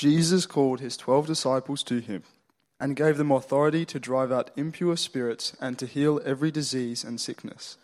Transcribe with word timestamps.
Jesus 0.00 0.46
called 0.46 0.80
his 0.80 0.96
twelve 0.96 1.26
disciples 1.26 1.82
to 1.82 2.00
him 2.00 2.22
and 2.80 2.96
gave 2.96 3.18
them 3.18 3.30
authority 3.30 3.84
to 3.84 4.00
drive 4.00 4.32
out 4.32 4.50
impure 4.56 4.96
spirits 4.96 5.54
and 5.60 5.78
to 5.78 5.84
heal 5.84 6.22
every 6.24 6.50
disease 6.50 7.04
and 7.04 7.20
sickness. 7.20 7.76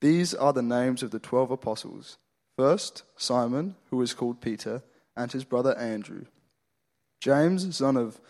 These 0.00 0.34
are 0.34 0.52
the 0.52 0.62
names 0.62 1.02
of 1.02 1.10
the 1.10 1.18
twelve 1.18 1.50
apostles. 1.50 2.16
First, 2.56 3.02
Simon, 3.16 3.74
who 3.90 4.00
is 4.02 4.14
called 4.14 4.40
Peter, 4.40 4.84
and 5.16 5.32
his 5.32 5.42
brother 5.42 5.76
Andrew. 5.76 6.26
James, 7.20 7.76
son 7.76 7.96
of 7.96 8.20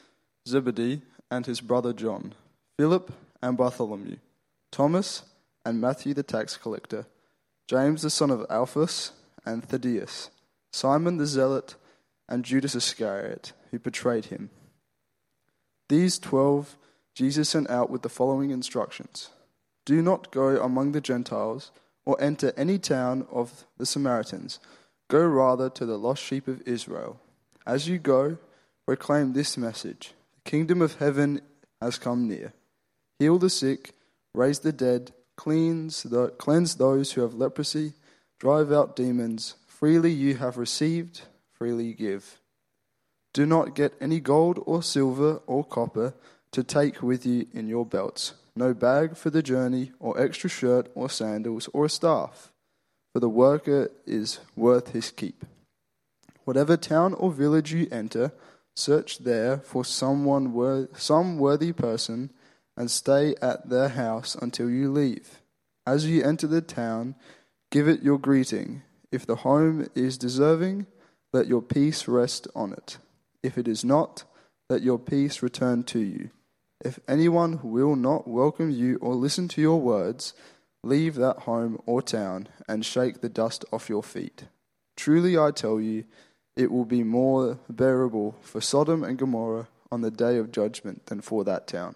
Zebedee, 0.49 1.03
and 1.31 1.45
his 1.45 1.61
brother 1.61 1.93
John. 1.93 2.33
Philip 2.79 3.13
and 3.43 3.59
Bartholomew. 3.59 4.17
Thomas 4.73 5.23
and 5.67 5.83
Matthew 5.83 6.15
the 6.15 6.23
tax 6.23 6.57
collector. 6.57 7.05
James 7.69 8.01
the 8.01 8.09
son 8.09 8.31
of 8.31 8.47
Alphaeus 8.49 9.13
and 9.45 9.63
Thaddeus. 9.63 10.31
Simon 10.73 11.19
the 11.19 11.27
zealot 11.27 11.75
and 12.29 12.45
Judas 12.45 12.75
Iscariot, 12.75 13.53
who 13.71 13.79
betrayed 13.79 14.27
him. 14.27 14.51
These 15.89 16.19
twelve 16.19 16.77
Jesus 17.15 17.49
sent 17.49 17.71
out 17.71 17.89
with 17.89 18.03
the 18.03 18.11
following 18.11 18.51
instructions 18.51 19.31
Do 19.87 20.03
not 20.03 20.31
go 20.31 20.61
among 20.63 20.93
the 20.93 21.01
Gentiles 21.01 21.71
or 22.05 22.21
enter 22.21 22.53
any 22.57 22.79
town 22.79 23.27
of 23.33 23.65
the 23.79 23.87
Samaritans. 23.87 24.61
Go 25.09 25.25
rather 25.25 25.71
to 25.71 25.87
the 25.87 25.99
lost 25.99 26.23
sheep 26.23 26.47
of 26.47 26.63
Israel. 26.67 27.21
As 27.67 27.89
you 27.89 27.99
go, 27.99 28.39
proclaim 28.85 29.33
this 29.33 29.57
message 29.57 30.13
The 30.45 30.51
kingdom 30.51 30.83
of 30.83 30.97
heaven 30.97 31.41
has 31.81 31.99
come 31.99 32.29
near. 32.29 32.53
Heal 33.19 33.39
the 33.39 33.51
sick, 33.51 33.93
raise 34.35 34.59
the 34.59 34.73
dead, 34.73 35.13
cleanse, 35.37 36.03
the, 36.03 36.29
cleanse 36.31 36.75
those 36.75 37.13
who 37.13 37.23
have 37.23 37.35
leprosy, 37.35 37.95
drive 38.39 38.71
out 38.71 38.95
demons. 38.95 39.55
Freely 39.67 40.13
you 40.13 40.37
have 40.37 40.59
received 40.59 41.23
freely 41.59 41.93
give. 41.93 42.41
Do 43.35 43.47
not 43.47 43.75
get 43.75 43.95
any 44.01 44.21
gold 44.21 44.63
or 44.67 44.83
silver 44.83 45.41
or 45.47 45.65
copper 45.65 46.15
to 46.53 46.63
take 46.63 47.03
with 47.03 47.27
you 47.27 47.47
in 47.53 47.69
your 47.69 47.85
belts, 47.85 48.35
no 48.55 48.73
bag 48.73 49.17
for 49.17 49.31
the 49.31 49.43
journey, 49.43 49.93
or 50.01 50.19
extra 50.21 50.49
shirt 50.49 50.89
or 50.95 51.11
sandals 51.11 51.69
or 51.75 51.85
a 51.85 51.91
staff, 51.91 52.51
for 53.13 53.21
the 53.21 53.29
worker 53.29 53.91
is 54.07 54.41
worth 54.55 54.93
his 54.93 55.11
keep. 55.11 55.45
Whatever 56.45 56.77
town 56.77 57.13
or 57.15 57.31
village 57.31 57.73
you 57.73 57.89
enter, 57.91 58.33
search 58.75 59.19
there 59.19 59.59
for 59.59 59.85
someone 59.85 60.53
wor- 60.53 60.89
some 60.97 61.39
worthy 61.39 61.73
person 61.73 62.31
and 62.77 62.91
stay 62.91 63.35
at 63.43 63.69
their 63.69 63.89
house 63.89 64.35
until 64.35 64.71
you 64.71 64.91
leave. 64.91 65.41
As 65.87 66.07
you 66.07 66.23
enter 66.23 66.47
the 66.47 66.61
town, 66.61 67.15
give 67.71 67.89
it 67.89 68.03
your 68.03 68.19
greeting. 68.19 68.83
If 69.11 69.27
the 69.27 69.37
home 69.37 69.89
is 69.95 70.19
deserving, 70.19 70.87
let 71.33 71.47
your 71.47 71.63
peace 71.63 72.09
rest 72.09 72.49
on 72.55 72.73
it. 72.73 72.99
If 73.43 73.59
it 73.59 73.69
is 73.69 73.85
not, 73.85 74.25
let 74.69 74.83
your 74.83 74.99
peace 74.99 75.43
return 75.43 75.85
to 75.85 76.01
you. 76.01 76.31
If 76.85 76.99
anyone 77.09 77.61
will 77.63 77.97
not 77.97 78.29
welcome 78.29 78.71
you 78.71 78.97
or 79.01 79.15
listen 79.15 79.49
to 79.49 79.61
your 79.61 79.81
words, 79.81 80.35
leave 80.83 81.15
that 81.17 81.41
home 81.41 81.81
or 81.87 82.03
town 82.03 82.49
and 82.69 82.85
shake 82.85 83.21
the 83.21 83.29
dust 83.29 83.65
off 83.73 83.89
your 83.89 84.03
feet. 84.03 84.45
Truly 84.97 85.39
I 85.39 85.51
tell 85.51 85.81
you, 85.81 86.05
it 86.57 86.71
will 86.71 86.85
be 86.85 87.03
more 87.03 87.59
bearable 87.69 88.37
for 88.41 88.61
Sodom 88.61 89.05
and 89.05 89.19
Gomorrah 89.19 89.69
on 89.93 90.01
the 90.01 90.11
day 90.11 90.39
of 90.39 90.53
judgment 90.53 91.07
than 91.07 91.21
for 91.21 91.45
that 91.45 91.67
town. 91.67 91.95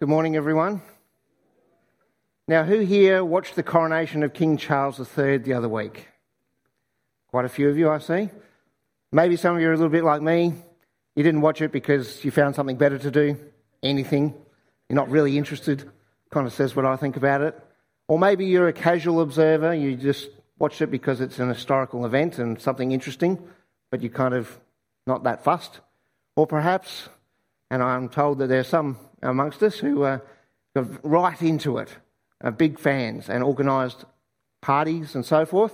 Good 0.00 0.08
morning, 0.08 0.34
everyone. 0.34 0.82
Now, 2.48 2.64
who 2.64 2.80
here 2.80 3.24
watched 3.24 3.54
the 3.54 3.62
coronation 3.62 4.24
of 4.24 4.34
King 4.34 4.56
Charles 4.56 4.98
III 4.98 5.38
the 5.38 5.52
other 5.52 5.68
week? 5.68 6.08
Quite 7.28 7.44
a 7.44 7.48
few 7.48 7.68
of 7.68 7.78
you, 7.78 7.88
I 7.88 7.98
see. 7.98 8.28
Maybe 9.12 9.36
some 9.36 9.54
of 9.54 9.62
you 9.62 9.68
are 9.68 9.72
a 9.72 9.76
little 9.76 9.88
bit 9.88 10.02
like 10.02 10.20
me. 10.20 10.52
You 11.14 11.22
didn't 11.22 11.42
watch 11.42 11.62
it 11.62 11.70
because 11.70 12.24
you 12.24 12.32
found 12.32 12.56
something 12.56 12.76
better 12.76 12.98
to 12.98 13.10
do, 13.12 13.36
anything. 13.84 14.34
You're 14.88 14.96
not 14.96 15.10
really 15.10 15.38
interested. 15.38 15.88
Kind 16.32 16.48
of 16.48 16.52
says 16.52 16.74
what 16.74 16.84
I 16.84 16.96
think 16.96 17.16
about 17.16 17.42
it. 17.42 17.56
Or 18.08 18.18
maybe 18.18 18.46
you're 18.46 18.66
a 18.66 18.72
casual 18.72 19.20
observer. 19.20 19.72
You 19.74 19.94
just 19.94 20.28
watched 20.58 20.82
it 20.82 20.90
because 20.90 21.20
it's 21.20 21.38
an 21.38 21.50
historical 21.50 22.04
event 22.04 22.40
and 22.40 22.60
something 22.60 22.90
interesting, 22.90 23.38
but 23.92 24.02
you're 24.02 24.10
kind 24.10 24.34
of 24.34 24.58
not 25.06 25.22
that 25.22 25.44
fussed. 25.44 25.78
Or 26.34 26.48
perhaps, 26.48 27.08
and 27.70 27.82
I'm 27.82 28.08
told 28.08 28.38
that 28.38 28.48
there's 28.48 28.68
some 28.68 28.98
amongst 29.22 29.62
us 29.62 29.78
who 29.78 30.02
are 30.02 30.22
right 31.02 31.40
into 31.42 31.78
it, 31.78 31.88
are 32.40 32.50
big 32.50 32.78
fans, 32.78 33.28
and 33.28 33.42
organised 33.42 34.04
parties 34.60 35.14
and 35.14 35.24
so 35.24 35.46
forth. 35.46 35.72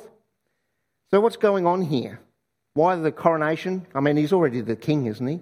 So, 1.10 1.20
what's 1.20 1.36
going 1.36 1.66
on 1.66 1.82
here? 1.82 2.20
Why 2.74 2.94
the 2.96 3.12
coronation? 3.12 3.86
I 3.94 4.00
mean, 4.00 4.16
he's 4.16 4.32
already 4.32 4.60
the 4.60 4.76
king, 4.76 5.06
isn't 5.06 5.26
he? 5.26 5.40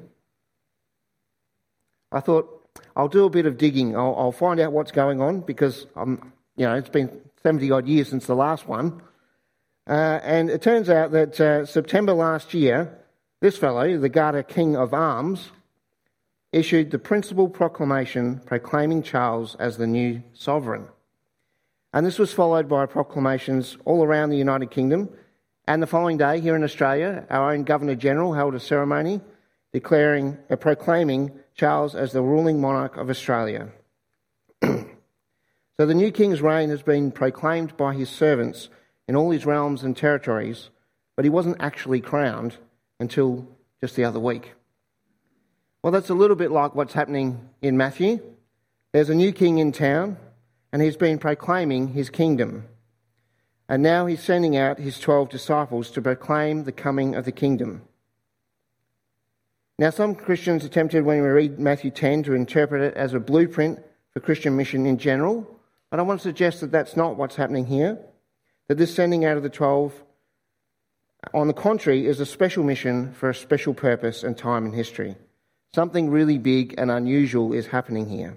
I 2.10 2.20
thought 2.20 2.58
I'll 2.96 3.08
do 3.08 3.24
a 3.24 3.30
bit 3.30 3.46
of 3.46 3.58
digging. 3.58 3.96
I'll, 3.96 4.14
I'll 4.16 4.32
find 4.32 4.60
out 4.60 4.72
what's 4.72 4.92
going 4.92 5.20
on 5.20 5.40
because 5.40 5.86
I'm, 5.94 6.32
you 6.56 6.66
know, 6.66 6.74
it's 6.74 6.88
been 6.88 7.20
70 7.42 7.70
odd 7.70 7.86
years 7.86 8.08
since 8.08 8.26
the 8.26 8.34
last 8.34 8.66
one. 8.66 9.02
Uh, 9.88 10.20
and 10.22 10.50
it 10.50 10.62
turns 10.62 10.88
out 10.90 11.12
that 11.12 11.40
uh, 11.40 11.66
September 11.66 12.12
last 12.12 12.54
year, 12.54 12.98
this 13.40 13.56
fellow, 13.56 13.98
the 13.98 14.08
Garter 14.08 14.42
King 14.42 14.76
of 14.76 14.92
Arms, 14.92 15.50
issued 16.52 16.90
the 16.90 16.98
principal 16.98 17.48
proclamation 17.48 18.40
proclaiming 18.46 19.02
Charles 19.02 19.54
as 19.56 19.76
the 19.76 19.86
new 19.86 20.22
sovereign. 20.32 20.86
And 21.92 22.04
this 22.04 22.18
was 22.18 22.32
followed 22.32 22.68
by 22.68 22.86
proclamations 22.86 23.76
all 23.84 24.04
around 24.04 24.30
the 24.30 24.36
United 24.36 24.70
Kingdom. 24.70 25.08
And 25.66 25.82
the 25.82 25.86
following 25.86 26.16
day, 26.16 26.40
here 26.40 26.56
in 26.56 26.64
Australia, 26.64 27.26
our 27.30 27.52
own 27.52 27.64
Governor 27.64 27.94
General 27.94 28.34
held 28.34 28.54
a 28.54 28.60
ceremony 28.60 29.20
declaring, 29.72 30.38
uh, 30.50 30.56
proclaiming 30.56 31.32
Charles 31.54 31.94
as 31.94 32.12
the 32.12 32.22
ruling 32.22 32.60
monarch 32.60 32.96
of 32.96 33.10
Australia. 33.10 33.68
so 34.62 34.86
the 35.76 35.94
new 35.94 36.10
king's 36.10 36.40
reign 36.40 36.70
has 36.70 36.82
been 36.82 37.10
proclaimed 37.10 37.76
by 37.76 37.94
his 37.94 38.08
servants 38.08 38.70
in 39.06 39.16
all 39.16 39.30
his 39.30 39.44
realms 39.44 39.82
and 39.82 39.96
territories, 39.96 40.70
but 41.16 41.24
he 41.24 41.30
wasn't 41.30 41.56
actually 41.60 42.00
crowned 42.00 42.56
until 43.00 43.46
just 43.80 43.96
the 43.96 44.04
other 44.04 44.20
week. 44.20 44.54
Well, 45.82 45.92
that's 45.92 46.10
a 46.10 46.14
little 46.14 46.34
bit 46.34 46.50
like 46.50 46.74
what's 46.74 46.94
happening 46.94 47.50
in 47.62 47.76
Matthew. 47.76 48.20
There's 48.92 49.10
a 49.10 49.14
new 49.14 49.30
king 49.30 49.58
in 49.58 49.70
town, 49.70 50.16
and 50.72 50.82
he's 50.82 50.96
been 50.96 51.18
proclaiming 51.18 51.88
his 51.88 52.10
kingdom. 52.10 52.64
And 53.68 53.80
now 53.80 54.06
he's 54.06 54.22
sending 54.22 54.56
out 54.56 54.80
his 54.80 54.98
12 54.98 55.28
disciples 55.28 55.90
to 55.92 56.02
proclaim 56.02 56.64
the 56.64 56.72
coming 56.72 57.14
of 57.14 57.24
the 57.24 57.32
kingdom. 57.32 57.82
Now, 59.78 59.90
some 59.90 60.16
Christians 60.16 60.64
are 60.64 60.68
tempted 60.68 61.04
when 61.04 61.22
we 61.22 61.28
read 61.28 61.60
Matthew 61.60 61.92
10 61.92 62.24
to 62.24 62.32
interpret 62.32 62.82
it 62.82 62.94
as 62.94 63.14
a 63.14 63.20
blueprint 63.20 63.78
for 64.12 64.18
Christian 64.18 64.56
mission 64.56 64.84
in 64.84 64.98
general, 64.98 65.46
but 65.90 66.00
I 66.00 66.02
want 66.02 66.18
to 66.20 66.28
suggest 66.28 66.60
that 66.60 66.72
that's 66.72 66.96
not 66.96 67.16
what's 67.16 67.36
happening 67.36 67.66
here. 67.66 68.00
That 68.66 68.78
this 68.78 68.92
sending 68.92 69.24
out 69.24 69.36
of 69.36 69.44
the 69.44 69.48
12, 69.48 69.92
on 71.32 71.46
the 71.46 71.54
contrary, 71.54 72.06
is 72.06 72.18
a 72.18 72.26
special 72.26 72.64
mission 72.64 73.12
for 73.12 73.30
a 73.30 73.34
special 73.34 73.74
purpose 73.74 74.24
and 74.24 74.36
time 74.36 74.66
in 74.66 74.72
history. 74.72 75.14
Something 75.74 76.10
really 76.10 76.38
big 76.38 76.74
and 76.78 76.90
unusual 76.90 77.52
is 77.52 77.66
happening 77.66 78.08
here. 78.08 78.36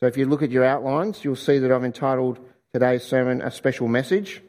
So 0.00 0.06
if 0.06 0.16
you 0.16 0.26
look 0.26 0.42
at 0.42 0.50
your 0.50 0.64
outlines, 0.64 1.24
you'll 1.24 1.36
see 1.36 1.58
that 1.58 1.72
I've 1.72 1.84
entitled 1.84 2.38
today's 2.72 3.02
sermon 3.02 3.40
A 3.42 3.50
Special 3.50 3.88
Message, 3.88 4.42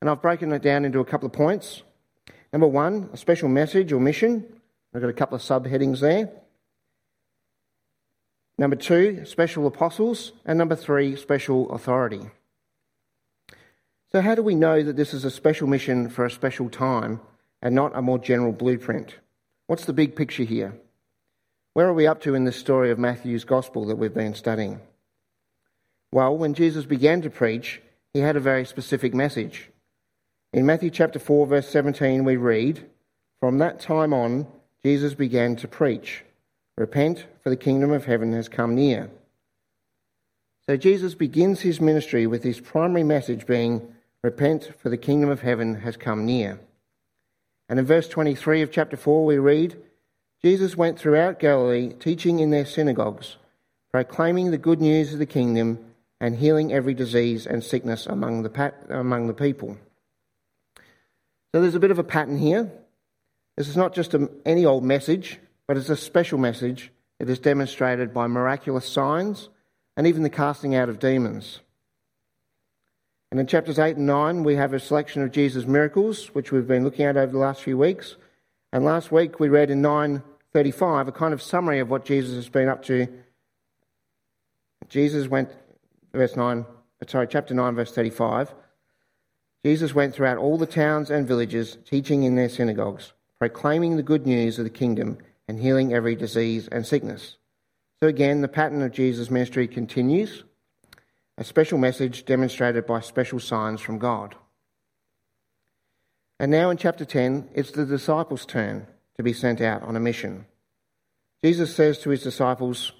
and 0.00 0.08
I've 0.08 0.22
broken 0.22 0.52
it 0.52 0.62
down 0.62 0.84
into 0.84 1.00
a 1.00 1.04
couple 1.04 1.26
of 1.26 1.32
points. 1.32 1.82
Number 2.52 2.66
one, 2.66 3.10
a 3.12 3.16
special 3.16 3.48
message 3.48 3.92
or 3.92 4.00
mission. 4.00 4.44
I've 4.94 5.02
got 5.02 5.10
a 5.10 5.14
couple 5.14 5.36
of 5.36 5.42
subheadings 5.42 6.00
there. 6.00 6.30
Number 8.58 8.76
two, 8.76 9.24
special 9.24 9.66
apostles. 9.66 10.32
And 10.44 10.58
number 10.58 10.76
three, 10.76 11.16
special 11.16 11.70
authority. 11.70 12.30
So, 14.12 14.20
how 14.20 14.34
do 14.34 14.42
we 14.42 14.54
know 14.54 14.82
that 14.82 14.96
this 14.96 15.14
is 15.14 15.24
a 15.24 15.30
special 15.30 15.68
mission 15.68 16.08
for 16.08 16.24
a 16.24 16.30
special 16.30 16.68
time 16.68 17.20
and 17.62 17.74
not 17.74 17.92
a 17.94 18.02
more 18.02 18.18
general 18.18 18.52
blueprint? 18.52 19.14
What's 19.66 19.84
the 19.84 19.92
big 19.92 20.16
picture 20.16 20.42
here? 20.42 20.74
Where 21.72 21.86
are 21.86 21.94
we 21.94 22.08
up 22.08 22.20
to 22.22 22.34
in 22.34 22.44
this 22.44 22.56
story 22.56 22.90
of 22.90 22.98
Matthew's 22.98 23.44
gospel 23.44 23.86
that 23.86 23.96
we've 23.96 24.12
been 24.12 24.34
studying? 24.34 24.80
Well, 26.10 26.36
when 26.36 26.54
Jesus 26.54 26.84
began 26.84 27.22
to 27.22 27.30
preach, 27.30 27.80
he 28.12 28.18
had 28.18 28.34
a 28.34 28.40
very 28.40 28.64
specific 28.64 29.14
message. 29.14 29.70
In 30.52 30.66
Matthew 30.66 30.90
chapter 30.90 31.20
4, 31.20 31.46
verse 31.46 31.68
17, 31.68 32.24
we 32.24 32.34
read, 32.34 32.84
From 33.38 33.58
that 33.58 33.78
time 33.78 34.12
on, 34.12 34.48
Jesus 34.82 35.14
began 35.14 35.54
to 35.56 35.68
preach, 35.68 36.24
Repent, 36.76 37.26
for 37.40 37.50
the 37.50 37.56
kingdom 37.56 37.92
of 37.92 38.04
heaven 38.04 38.32
has 38.32 38.48
come 38.48 38.74
near. 38.74 39.08
So 40.66 40.76
Jesus 40.76 41.14
begins 41.14 41.60
his 41.60 41.80
ministry 41.80 42.26
with 42.26 42.42
his 42.42 42.58
primary 42.58 43.04
message 43.04 43.46
being, 43.46 43.94
Repent, 44.24 44.72
for 44.82 44.88
the 44.88 44.96
kingdom 44.96 45.30
of 45.30 45.42
heaven 45.42 45.82
has 45.82 45.96
come 45.96 46.26
near. 46.26 46.58
And 47.68 47.78
in 47.78 47.86
verse 47.86 48.08
23 48.08 48.62
of 48.62 48.72
chapter 48.72 48.96
4, 48.96 49.24
we 49.24 49.38
read, 49.38 49.80
Jesus 50.42 50.76
went 50.76 50.98
throughout 50.98 51.38
Galilee, 51.38 51.92
teaching 51.92 52.40
in 52.40 52.50
their 52.50 52.64
synagogues, 52.64 53.36
proclaiming 53.92 54.50
the 54.50 54.58
good 54.58 54.80
news 54.80 55.12
of 55.12 55.18
the 55.18 55.26
kingdom 55.26 55.78
and 56.20 56.36
healing 56.36 56.72
every 56.72 56.94
disease 56.94 57.46
and 57.46 57.62
sickness 57.62 58.06
among 58.06 58.42
the, 58.42 58.72
among 58.88 59.26
the 59.26 59.34
people. 59.34 59.76
So 61.52 61.60
there's 61.60 61.74
a 61.74 61.80
bit 61.80 61.90
of 61.90 61.98
a 61.98 62.04
pattern 62.04 62.38
here. 62.38 62.70
This 63.56 63.68
is 63.68 63.76
not 63.76 63.94
just 63.94 64.14
a, 64.14 64.30
any 64.46 64.64
old 64.64 64.84
message, 64.84 65.38
but 65.66 65.76
it's 65.76 65.90
a 65.90 65.96
special 65.96 66.38
message 66.38 66.90
that 67.18 67.28
is 67.28 67.38
demonstrated 67.38 68.14
by 68.14 68.26
miraculous 68.26 68.88
signs 68.88 69.50
and 69.96 70.06
even 70.06 70.22
the 70.22 70.30
casting 70.30 70.74
out 70.74 70.88
of 70.88 70.98
demons. 70.98 71.60
And 73.30 73.38
in 73.38 73.46
chapters 73.46 73.78
8 73.78 73.96
and 73.96 74.06
9, 74.06 74.42
we 74.42 74.56
have 74.56 74.72
a 74.72 74.80
selection 74.80 75.22
of 75.22 75.32
Jesus' 75.32 75.66
miracles, 75.66 76.28
which 76.28 76.50
we've 76.50 76.66
been 76.66 76.84
looking 76.84 77.04
at 77.04 77.16
over 77.16 77.30
the 77.30 77.38
last 77.38 77.62
few 77.62 77.76
weeks. 77.76 78.16
And 78.72 78.84
last 78.84 79.12
week 79.12 79.38
we 79.38 79.48
read 79.48 79.70
in 79.70 79.82
9:35 80.54 81.08
a 81.08 81.12
kind 81.12 81.32
of 81.32 81.42
summary 81.42 81.78
of 81.78 81.90
what 81.90 82.04
Jesus 82.04 82.34
has 82.34 82.48
been 82.48 82.68
up 82.68 82.82
to. 82.84 83.06
Jesus 84.88 85.28
went, 85.28 85.50
verse 86.12 86.36
9, 86.36 86.66
sorry, 87.06 87.28
chapter 87.28 87.54
9, 87.54 87.74
verse 87.74 87.92
35. 87.92 88.52
Jesus 89.64 89.94
went 89.94 90.14
throughout 90.14 90.38
all 90.38 90.58
the 90.58 90.66
towns 90.66 91.10
and 91.10 91.28
villages, 91.28 91.78
teaching 91.84 92.24
in 92.24 92.34
their 92.34 92.48
synagogues, 92.48 93.12
proclaiming 93.38 93.96
the 93.96 94.02
good 94.02 94.26
news 94.26 94.58
of 94.58 94.64
the 94.64 94.70
kingdom 94.70 95.18
and 95.46 95.60
healing 95.60 95.92
every 95.92 96.16
disease 96.16 96.66
and 96.68 96.86
sickness. 96.86 97.36
So 98.00 98.08
again, 98.08 98.40
the 98.40 98.48
pattern 98.48 98.82
of 98.82 98.92
Jesus' 98.92 99.30
ministry 99.30 99.68
continues 99.68 100.44
a 101.36 101.44
special 101.44 101.78
message 101.78 102.24
demonstrated 102.24 102.86
by 102.86 103.00
special 103.00 103.38
signs 103.38 103.80
from 103.80 103.98
God. 103.98 104.34
And 106.38 106.50
now 106.50 106.70
in 106.70 106.76
chapter 106.76 107.04
10, 107.04 107.50
it's 107.54 107.70
the 107.70 107.86
disciples' 107.86 108.44
turn 108.46 108.86
to 109.20 109.24
be 109.24 109.32
sent 109.34 109.60
out 109.60 109.82
on 109.82 109.96
a 109.96 110.00
mission. 110.00 110.46
Jesus 111.44 111.74
says 111.74 111.98
to 112.00 112.10
his 112.10 112.22
disciples, 112.22 112.92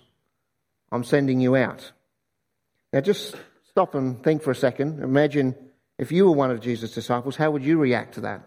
I'm 0.93 1.02
sending 1.02 1.40
you 1.40 1.56
out. 1.56 1.93
Now 2.93 3.00
just 3.00 3.37
stop 3.70 3.94
and 3.94 4.22
think 4.22 4.43
for 4.43 4.50
a 4.50 4.55
second. 4.55 5.02
Imagine 5.02 5.55
if 5.99 6.12
you 6.12 6.26
were 6.26 6.32
one 6.32 6.50
of 6.50 6.61
Jesus' 6.61 6.93
disciples, 6.93 7.37
how 7.37 7.50
would 7.50 7.64
you 7.64 7.78
react 7.78 8.14
to 8.14 8.20
that? 8.22 8.43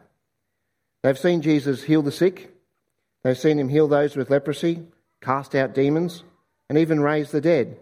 They've 1.02 1.18
seen 1.18 1.42
Jesus 1.42 1.84
heal 1.84 2.02
the 2.02 2.12
sick, 2.12 2.54
they've 3.24 3.38
seen 3.38 3.60
him 3.60 3.70
heal 3.70 3.88
those 3.88 4.16
with 4.16 4.30
leprosy, 4.30 4.86
cast 5.22 5.56
out 5.56 5.74
demons, 5.74 6.24
and 6.70 6.78
even 6.78 7.02
raise 7.02 7.32
the 7.32 7.42
dead. 7.42 7.80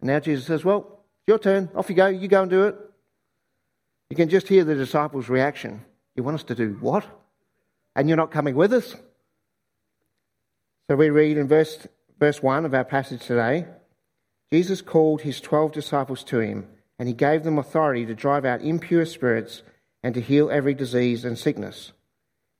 And 0.00 0.08
now 0.08 0.20
Jesus 0.20 0.46
says, 0.46 0.64
Well, 0.64 1.00
your 1.26 1.38
turn. 1.38 1.68
Off 1.74 1.90
you 1.90 1.96
go. 1.96 2.06
You 2.06 2.28
go 2.28 2.42
and 2.42 2.50
do 2.50 2.64
it. 2.64 2.76
You 4.10 4.16
can 4.16 4.28
just 4.28 4.48
hear 4.48 4.64
the 4.64 4.74
disciples' 4.74 5.28
reaction. 5.28 5.84
You 6.14 6.22
want 6.22 6.36
us 6.36 6.44
to 6.44 6.54
do 6.54 6.76
what? 6.80 7.04
And 7.96 8.08
you're 8.08 8.16
not 8.16 8.30
coming 8.30 8.54
with 8.54 8.72
us? 8.72 8.94
So 10.88 10.96
we 10.96 11.10
read 11.10 11.36
in 11.36 11.48
verse, 11.48 11.86
verse 12.20 12.42
1 12.42 12.64
of 12.64 12.74
our 12.74 12.84
passage 12.84 13.26
today 13.26 13.66
Jesus 14.52 14.80
called 14.80 15.22
his 15.22 15.40
12 15.40 15.72
disciples 15.72 16.22
to 16.24 16.38
him, 16.38 16.68
and 17.00 17.08
he 17.08 17.14
gave 17.14 17.42
them 17.42 17.58
authority 17.58 18.06
to 18.06 18.14
drive 18.14 18.44
out 18.44 18.62
impure 18.62 19.04
spirits 19.04 19.62
and 20.04 20.14
to 20.14 20.20
heal 20.20 20.50
every 20.50 20.74
disease 20.74 21.24
and 21.24 21.36
sickness. 21.36 21.92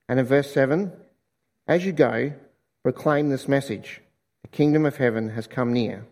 And 0.09 0.19
in 0.19 0.25
verse 0.25 0.51
7, 0.51 0.91
as 1.67 1.85
you 1.85 1.93
go, 1.93 2.33
proclaim 2.83 3.29
this 3.29 3.47
message 3.47 4.01
the 4.41 4.49
kingdom 4.49 4.85
of 4.85 4.97
heaven 4.97 5.29
has 5.29 5.47
come 5.47 5.71
near. 5.71 6.05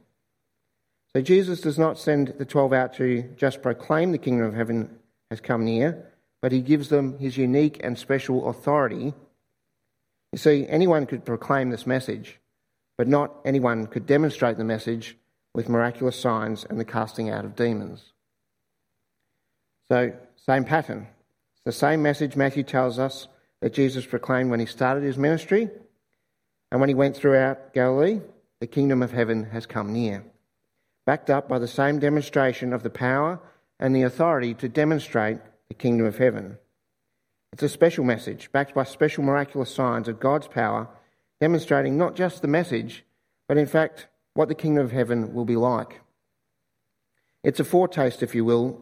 So 1.13 1.21
Jesus 1.21 1.61
does 1.61 1.77
not 1.77 1.99
send 1.99 2.29
the 2.37 2.45
12 2.45 2.73
out 2.73 2.93
to 2.95 3.23
just 3.35 3.61
proclaim 3.61 4.11
the 4.11 4.17
kingdom 4.17 4.47
of 4.47 4.53
heaven 4.53 4.97
has 5.29 5.41
come 5.41 5.65
near, 5.65 6.09
but 6.41 6.51
he 6.51 6.61
gives 6.61 6.87
them 6.89 7.17
his 7.17 7.37
unique 7.37 7.81
and 7.83 7.97
special 7.97 8.49
authority. 8.49 9.13
You 10.35 10.39
see, 10.39 10.67
anyone 10.67 11.05
could 11.05 11.23
proclaim 11.23 11.69
this 11.69 11.87
message, 11.87 12.41
but 12.97 13.07
not 13.07 13.33
anyone 13.45 13.87
could 13.87 14.05
demonstrate 14.05 14.57
the 14.57 14.65
message 14.65 15.15
with 15.53 15.69
miraculous 15.69 16.19
signs 16.19 16.65
and 16.65 16.77
the 16.77 16.83
casting 16.83 17.29
out 17.29 17.45
of 17.45 17.55
demons. 17.55 18.11
So, 19.89 20.11
same 20.35 20.65
pattern. 20.65 21.07
It's 21.53 21.63
the 21.63 21.71
same 21.71 22.01
message 22.01 22.35
Matthew 22.35 22.63
tells 22.63 22.99
us 22.99 23.29
that 23.61 23.73
Jesus 23.73 24.05
proclaimed 24.05 24.51
when 24.51 24.59
he 24.59 24.65
started 24.65 25.03
his 25.03 25.17
ministry 25.17 25.69
and 26.69 26.81
when 26.81 26.89
he 26.89 26.95
went 26.95 27.15
throughout 27.15 27.73
Galilee 27.73 28.19
the 28.59 28.67
kingdom 28.67 29.01
of 29.01 29.13
heaven 29.13 29.45
has 29.51 29.65
come 29.65 29.93
near 29.93 30.21
backed 31.05 31.29
up 31.29 31.47
by 31.47 31.59
the 31.59 31.65
same 31.65 31.97
demonstration 31.97 32.73
of 32.73 32.83
the 32.83 32.89
power 32.89 33.39
and 33.79 33.95
the 33.95 34.01
authority 34.01 34.53
to 34.55 34.67
demonstrate 34.67 35.37
the 35.69 35.73
kingdom 35.73 36.05
of 36.05 36.17
heaven. 36.17 36.57
It's 37.55 37.63
a 37.63 37.69
special 37.69 38.03
message, 38.03 38.51
backed 38.51 38.75
by 38.75 38.83
special 38.83 39.23
miraculous 39.23 39.73
signs 39.73 40.09
of 40.09 40.19
God's 40.19 40.45
power, 40.45 40.89
demonstrating 41.39 41.97
not 41.97 42.13
just 42.13 42.41
the 42.41 42.49
message, 42.49 43.05
but 43.47 43.57
in 43.57 43.65
fact 43.65 44.07
what 44.33 44.49
the 44.49 44.55
kingdom 44.55 44.83
of 44.83 44.91
heaven 44.91 45.33
will 45.33 45.45
be 45.45 45.55
like. 45.55 46.01
It's 47.43 47.61
a 47.61 47.63
foretaste, 47.63 48.21
if 48.21 48.35
you 48.35 48.43
will, 48.43 48.81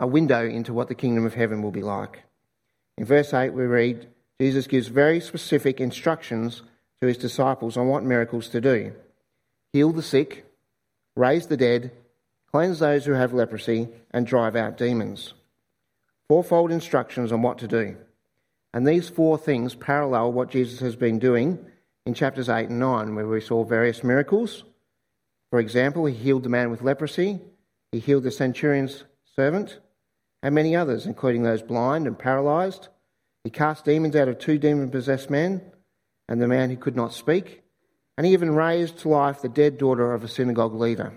a 0.00 0.06
window 0.06 0.42
into 0.48 0.72
what 0.72 0.88
the 0.88 0.94
kingdom 0.94 1.26
of 1.26 1.34
heaven 1.34 1.60
will 1.60 1.70
be 1.70 1.82
like. 1.82 2.22
In 2.96 3.04
verse 3.04 3.34
8, 3.34 3.50
we 3.50 3.64
read 3.64 4.08
Jesus 4.40 4.66
gives 4.66 4.88
very 4.88 5.20
specific 5.20 5.82
instructions 5.82 6.62
to 7.02 7.06
his 7.06 7.18
disciples 7.18 7.76
on 7.76 7.88
what 7.88 8.04
miracles 8.04 8.48
to 8.48 8.60
do 8.62 8.94
heal 9.74 9.92
the 9.92 10.00
sick, 10.00 10.46
raise 11.14 11.48
the 11.48 11.58
dead, 11.58 11.90
cleanse 12.50 12.78
those 12.78 13.04
who 13.04 13.12
have 13.12 13.34
leprosy, 13.34 13.88
and 14.12 14.26
drive 14.26 14.56
out 14.56 14.78
demons. 14.78 15.34
Fourfold 16.28 16.70
instructions 16.72 17.32
on 17.32 17.42
what 17.42 17.58
to 17.58 17.68
do. 17.68 17.96
And 18.72 18.86
these 18.86 19.08
four 19.08 19.38
things 19.38 19.74
parallel 19.74 20.32
what 20.32 20.50
Jesus 20.50 20.80
has 20.80 20.96
been 20.96 21.18
doing 21.18 21.64
in 22.06 22.14
chapters 22.14 22.48
8 22.48 22.68
and 22.68 22.78
9, 22.78 23.14
where 23.14 23.26
we 23.26 23.40
saw 23.40 23.64
various 23.64 24.02
miracles. 24.02 24.64
For 25.50 25.60
example, 25.60 26.06
he 26.06 26.14
healed 26.14 26.42
the 26.42 26.48
man 26.48 26.70
with 26.70 26.82
leprosy, 26.82 27.40
he 27.92 28.00
healed 28.00 28.24
the 28.24 28.30
centurion's 28.30 29.04
servant, 29.36 29.78
and 30.42 30.54
many 30.54 30.74
others, 30.74 31.06
including 31.06 31.42
those 31.42 31.62
blind 31.62 32.06
and 32.06 32.18
paralyzed. 32.18 32.88
He 33.44 33.50
cast 33.50 33.84
demons 33.84 34.16
out 34.16 34.28
of 34.28 34.38
two 34.38 34.58
demon 34.58 34.90
possessed 34.90 35.30
men 35.30 35.62
and 36.28 36.40
the 36.40 36.48
man 36.48 36.70
who 36.70 36.76
could 36.76 36.96
not 36.96 37.12
speak 37.12 37.64
and 38.16 38.26
he 38.26 38.32
even 38.32 38.54
raised 38.54 38.98
to 38.98 39.08
life 39.08 39.42
the 39.42 39.48
dead 39.48 39.78
daughter 39.78 40.12
of 40.12 40.22
a 40.22 40.28
synagogue 40.28 40.74
leader. 40.74 41.12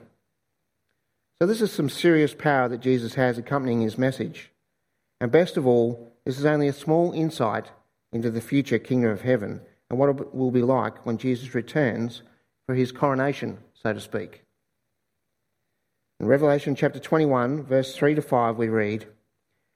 So, 1.39 1.47
this 1.47 1.61
is 1.61 1.71
some 1.71 1.89
serious 1.89 2.33
power 2.33 2.67
that 2.69 2.79
Jesus 2.79 3.13
has 3.13 3.37
accompanying 3.37 3.81
his 3.81 3.97
message. 3.97 4.51
And 5.19 5.31
best 5.31 5.57
of 5.57 5.65
all, 5.65 6.13
this 6.25 6.37
is 6.37 6.45
only 6.45 6.67
a 6.67 6.73
small 6.73 7.11
insight 7.11 7.71
into 8.11 8.29
the 8.29 8.41
future 8.41 8.79
kingdom 8.79 9.11
of 9.11 9.21
heaven 9.21 9.61
and 9.89 9.97
what 9.97 10.09
it 10.09 10.35
will 10.35 10.51
be 10.51 10.61
like 10.61 11.05
when 11.05 11.17
Jesus 11.17 11.55
returns 11.55 12.21
for 12.65 12.75
his 12.75 12.91
coronation, 12.91 13.59
so 13.73 13.93
to 13.93 13.99
speak. 13.99 14.43
In 16.19 16.27
Revelation 16.27 16.75
chapter 16.75 16.99
21, 16.99 17.63
verse 17.63 17.95
3 17.95 18.15
to 18.15 18.21
5, 18.21 18.57
we 18.57 18.67
read, 18.67 19.07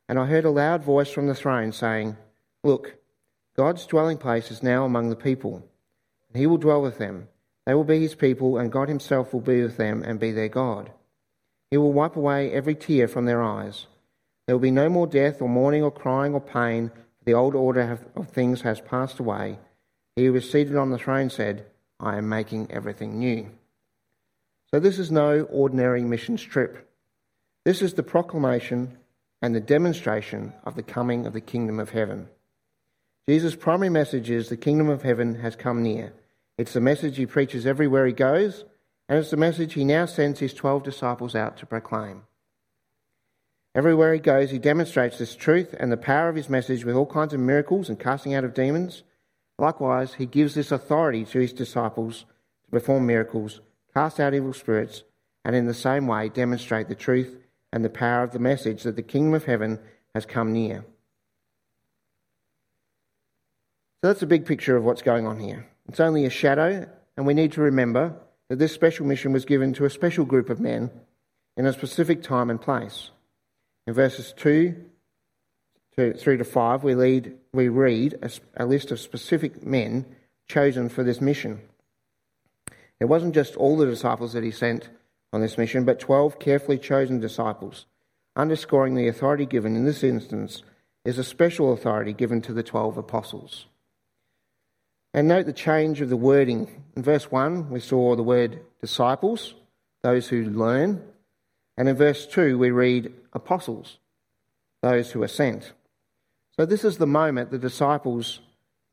And 0.09 0.19
I 0.19 0.25
heard 0.25 0.45
a 0.45 0.49
loud 0.49 0.83
voice 0.83 1.11
from 1.11 1.27
the 1.27 1.35
throne 1.35 1.71
saying, 1.71 2.17
Look, 2.63 2.95
God's 3.55 3.85
dwelling 3.85 4.17
place 4.17 4.51
is 4.51 4.63
now 4.63 4.85
among 4.85 5.09
the 5.09 5.15
people 5.15 5.63
and 6.31 6.39
he 6.39 6.47
will 6.47 6.57
dwell 6.57 6.81
with 6.81 6.97
them. 6.97 7.27
They 7.65 7.73
will 7.73 7.83
be 7.83 7.99
his 7.99 8.15
people, 8.15 8.57
and 8.57 8.71
God 8.71 8.87
himself 8.87 9.33
will 9.33 9.41
be 9.41 9.61
with 9.61 9.77
them 9.77 10.01
and 10.03 10.19
be 10.19 10.31
their 10.31 10.47
God. 10.47 10.91
He 11.69 11.77
will 11.77 11.93
wipe 11.93 12.15
away 12.15 12.51
every 12.51 12.75
tear 12.75 13.07
from 13.07 13.25
their 13.25 13.43
eyes. 13.43 13.87
There 14.51 14.57
will 14.57 14.63
be 14.63 14.71
no 14.71 14.89
more 14.89 15.07
death, 15.07 15.41
or 15.41 15.47
mourning, 15.47 15.81
or 15.81 15.91
crying, 15.91 16.33
or 16.33 16.41
pain, 16.41 16.91
the 17.23 17.33
old 17.33 17.55
order 17.55 17.97
of 18.17 18.27
things 18.31 18.63
has 18.63 18.81
passed 18.81 19.17
away. 19.17 19.57
He 20.17 20.25
who 20.25 20.33
was 20.33 20.51
seated 20.51 20.75
on 20.75 20.89
the 20.89 20.97
throne 20.97 21.29
said, 21.29 21.67
I 22.01 22.17
am 22.17 22.27
making 22.27 22.69
everything 22.69 23.17
new. 23.17 23.49
So, 24.69 24.81
this 24.81 24.99
is 24.99 25.09
no 25.09 25.43
ordinary 25.43 26.03
missions 26.03 26.43
trip. 26.43 26.91
This 27.63 27.81
is 27.81 27.93
the 27.93 28.03
proclamation 28.03 28.97
and 29.41 29.55
the 29.55 29.61
demonstration 29.61 30.51
of 30.65 30.75
the 30.75 30.83
coming 30.83 31.25
of 31.25 31.31
the 31.31 31.39
kingdom 31.39 31.79
of 31.79 31.91
heaven. 31.91 32.27
Jesus' 33.29 33.55
primary 33.55 33.87
message 33.87 34.29
is 34.29 34.49
the 34.49 34.57
kingdom 34.57 34.89
of 34.89 35.03
heaven 35.03 35.35
has 35.35 35.55
come 35.55 35.81
near. 35.81 36.11
It's 36.57 36.73
the 36.73 36.81
message 36.81 37.15
he 37.15 37.25
preaches 37.25 37.65
everywhere 37.65 38.05
he 38.05 38.11
goes, 38.11 38.65
and 39.07 39.17
it's 39.17 39.31
the 39.31 39.37
message 39.37 39.75
he 39.75 39.85
now 39.85 40.07
sends 40.07 40.41
his 40.41 40.53
12 40.53 40.83
disciples 40.83 41.35
out 41.35 41.55
to 41.59 41.65
proclaim. 41.65 42.23
Everywhere 43.73 44.13
he 44.13 44.19
goes, 44.19 44.51
he 44.51 44.59
demonstrates 44.59 45.17
this 45.17 45.35
truth 45.35 45.73
and 45.79 45.91
the 45.91 45.97
power 45.97 46.27
of 46.27 46.35
his 46.35 46.49
message 46.49 46.83
with 46.83 46.95
all 46.95 47.05
kinds 47.05 47.33
of 47.33 47.39
miracles 47.39 47.87
and 47.87 47.99
casting 47.99 48.33
out 48.33 48.43
of 48.43 48.53
demons. 48.53 49.03
Likewise, 49.57 50.15
he 50.15 50.25
gives 50.25 50.55
this 50.55 50.71
authority 50.71 51.23
to 51.25 51.39
his 51.39 51.53
disciples 51.53 52.25
to 52.65 52.71
perform 52.71 53.05
miracles, 53.05 53.61
cast 53.93 54.19
out 54.19 54.33
evil 54.33 54.53
spirits, 54.53 55.03
and 55.45 55.55
in 55.55 55.67
the 55.67 55.73
same 55.73 56.05
way 56.05 56.27
demonstrate 56.27 56.89
the 56.89 56.95
truth 56.95 57.37
and 57.71 57.85
the 57.85 57.89
power 57.89 58.23
of 58.23 58.31
the 58.31 58.39
message 58.39 58.83
that 58.83 58.97
the 58.97 59.01
kingdom 59.01 59.33
of 59.33 59.45
heaven 59.45 59.79
has 60.13 60.25
come 60.25 60.51
near. 60.51 60.83
So 64.01 64.07
that's 64.07 64.21
a 64.21 64.27
big 64.27 64.45
picture 64.45 64.75
of 64.75 64.83
what's 64.83 65.01
going 65.01 65.25
on 65.25 65.39
here. 65.39 65.67
It's 65.87 65.99
only 65.99 66.25
a 66.25 66.29
shadow, 66.29 66.89
and 67.15 67.25
we 67.25 67.33
need 67.33 67.53
to 67.53 67.61
remember 67.61 68.15
that 68.49 68.59
this 68.59 68.73
special 68.73 69.05
mission 69.05 69.31
was 69.31 69.45
given 69.45 69.73
to 69.73 69.85
a 69.85 69.89
special 69.89 70.25
group 70.25 70.49
of 70.49 70.59
men 70.59 70.91
in 71.55 71.65
a 71.65 71.71
specific 71.71 72.21
time 72.21 72.49
and 72.49 72.59
place. 72.59 73.11
In 73.87 73.93
verses 73.93 74.33
2 74.37 74.75
to 75.97 76.13
3 76.13 76.37
to 76.37 76.43
5, 76.43 76.83
we, 76.83 76.95
lead, 76.95 77.33
we 77.53 77.67
read 77.67 78.17
a, 78.21 78.31
a 78.63 78.65
list 78.65 78.91
of 78.91 78.99
specific 78.99 79.63
men 79.63 80.05
chosen 80.47 80.89
for 80.89 81.03
this 81.03 81.21
mission. 81.21 81.61
It 82.99 83.05
wasn't 83.05 83.33
just 83.33 83.55
all 83.55 83.77
the 83.77 83.85
disciples 83.85 84.33
that 84.33 84.43
he 84.43 84.51
sent 84.51 84.89
on 85.33 85.41
this 85.41 85.57
mission, 85.57 85.85
but 85.85 85.99
12 85.99 86.39
carefully 86.39 86.77
chosen 86.77 87.19
disciples, 87.19 87.85
underscoring 88.35 88.95
the 88.95 89.07
authority 89.07 89.45
given 89.45 89.75
in 89.75 89.85
this 89.85 90.03
instance 90.03 90.63
is 91.03 91.17
a 91.17 91.23
special 91.23 91.73
authority 91.73 92.13
given 92.13 92.41
to 92.41 92.53
the 92.53 92.63
12 92.63 92.97
apostles. 92.97 93.65
And 95.13 95.27
note 95.27 95.45
the 95.45 95.53
change 95.53 95.99
of 95.99 96.09
the 96.09 96.17
wording. 96.17 96.83
In 96.95 97.03
verse 97.03 97.31
1, 97.31 97.69
we 97.69 97.79
saw 97.79 98.15
the 98.15 98.23
word 98.23 98.61
disciples, 98.79 99.55
those 100.03 100.27
who 100.27 100.45
learn. 100.45 101.01
And 101.81 101.89
in 101.89 101.95
verse 101.95 102.27
2, 102.27 102.59
we 102.59 102.69
read 102.69 103.11
apostles, 103.33 103.97
those 104.83 105.09
who 105.09 105.23
are 105.23 105.27
sent. 105.27 105.73
So 106.55 106.63
this 106.63 106.85
is 106.85 106.99
the 106.99 107.07
moment 107.07 107.49
the 107.49 107.57
disciples 107.57 108.39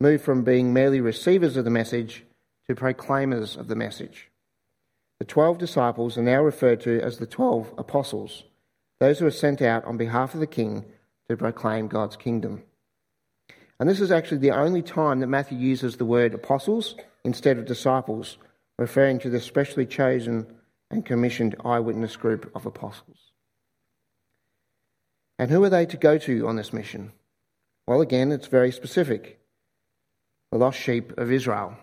move 0.01 0.23
from 0.23 0.43
being 0.43 0.73
merely 0.73 0.99
receivers 0.99 1.55
of 1.55 1.65
the 1.65 1.69
message 1.69 2.25
to 2.67 2.73
proclaimers 2.73 3.55
of 3.55 3.67
the 3.67 3.75
message. 3.75 4.31
The 5.19 5.25
12 5.25 5.59
disciples 5.59 6.17
are 6.17 6.23
now 6.23 6.41
referred 6.41 6.81
to 6.81 6.99
as 6.99 7.19
the 7.19 7.27
12 7.27 7.75
apostles, 7.77 8.45
those 8.99 9.19
who 9.19 9.27
are 9.27 9.29
sent 9.45 9.61
out 9.61 9.85
on 9.85 9.97
behalf 9.97 10.33
of 10.33 10.39
the 10.39 10.47
king 10.47 10.83
to 11.29 11.37
proclaim 11.37 11.89
God's 11.89 12.15
kingdom. 12.15 12.63
And 13.79 13.87
this 13.87 14.01
is 14.01 14.11
actually 14.11 14.39
the 14.39 14.57
only 14.57 14.81
time 14.81 15.19
that 15.19 15.27
Matthew 15.27 15.59
uses 15.59 15.97
the 15.97 16.05
word 16.05 16.33
apostles 16.33 16.95
instead 17.23 17.59
of 17.59 17.65
disciples, 17.65 18.39
referring 18.79 19.19
to 19.19 19.29
the 19.29 19.39
specially 19.39 19.85
chosen 19.85 20.47
and 20.91 21.05
commissioned 21.05 21.55
eyewitness 21.63 22.15
group 22.15 22.51
of 22.55 22.65
apostles. 22.65 23.31
And 25.37 25.49
who 25.49 25.63
are 25.63 25.69
they 25.69 25.85
to 25.85 25.97
go 25.97 26.17
to 26.17 26.47
on 26.47 26.55
this 26.55 26.73
mission? 26.73 27.13
Well, 27.87 28.01
again, 28.01 28.31
it's 28.31 28.47
very 28.47 28.71
specific 28.71 29.39
the 30.51 30.57
lost 30.57 30.79
sheep 30.79 31.17
of 31.17 31.31
Israel. 31.31 31.77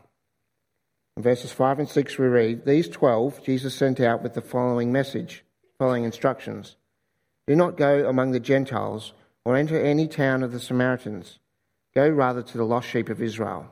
In 1.17 1.23
verses 1.23 1.53
5 1.53 1.79
and 1.79 1.89
6, 1.89 2.19
we 2.19 2.27
read 2.27 2.67
These 2.67 2.89
twelve 2.89 3.43
Jesus 3.45 3.75
sent 3.75 4.01
out 4.01 4.23
with 4.23 4.35
the 4.35 4.43
following 4.43 4.93
message, 4.93 5.45
following 5.79 6.05
instructions 6.05 6.77
Do 7.47 7.55
not 7.55 7.77
go 7.77 8.09
among 8.09 8.33
the 8.33 8.41
Gentiles 8.41 9.13
or 9.45 9.57
enter 9.57 9.81
any 9.81 10.09
town 10.09 10.43
of 10.43 10.53
the 10.53 10.61
Samaritans 10.61 11.39
Go 11.97 12.07
rather 12.11 12.43
to 12.43 12.59
the 12.59 12.65
lost 12.65 12.91
sheep 12.91 13.09
of 13.09 13.23
Israel. 13.23 13.71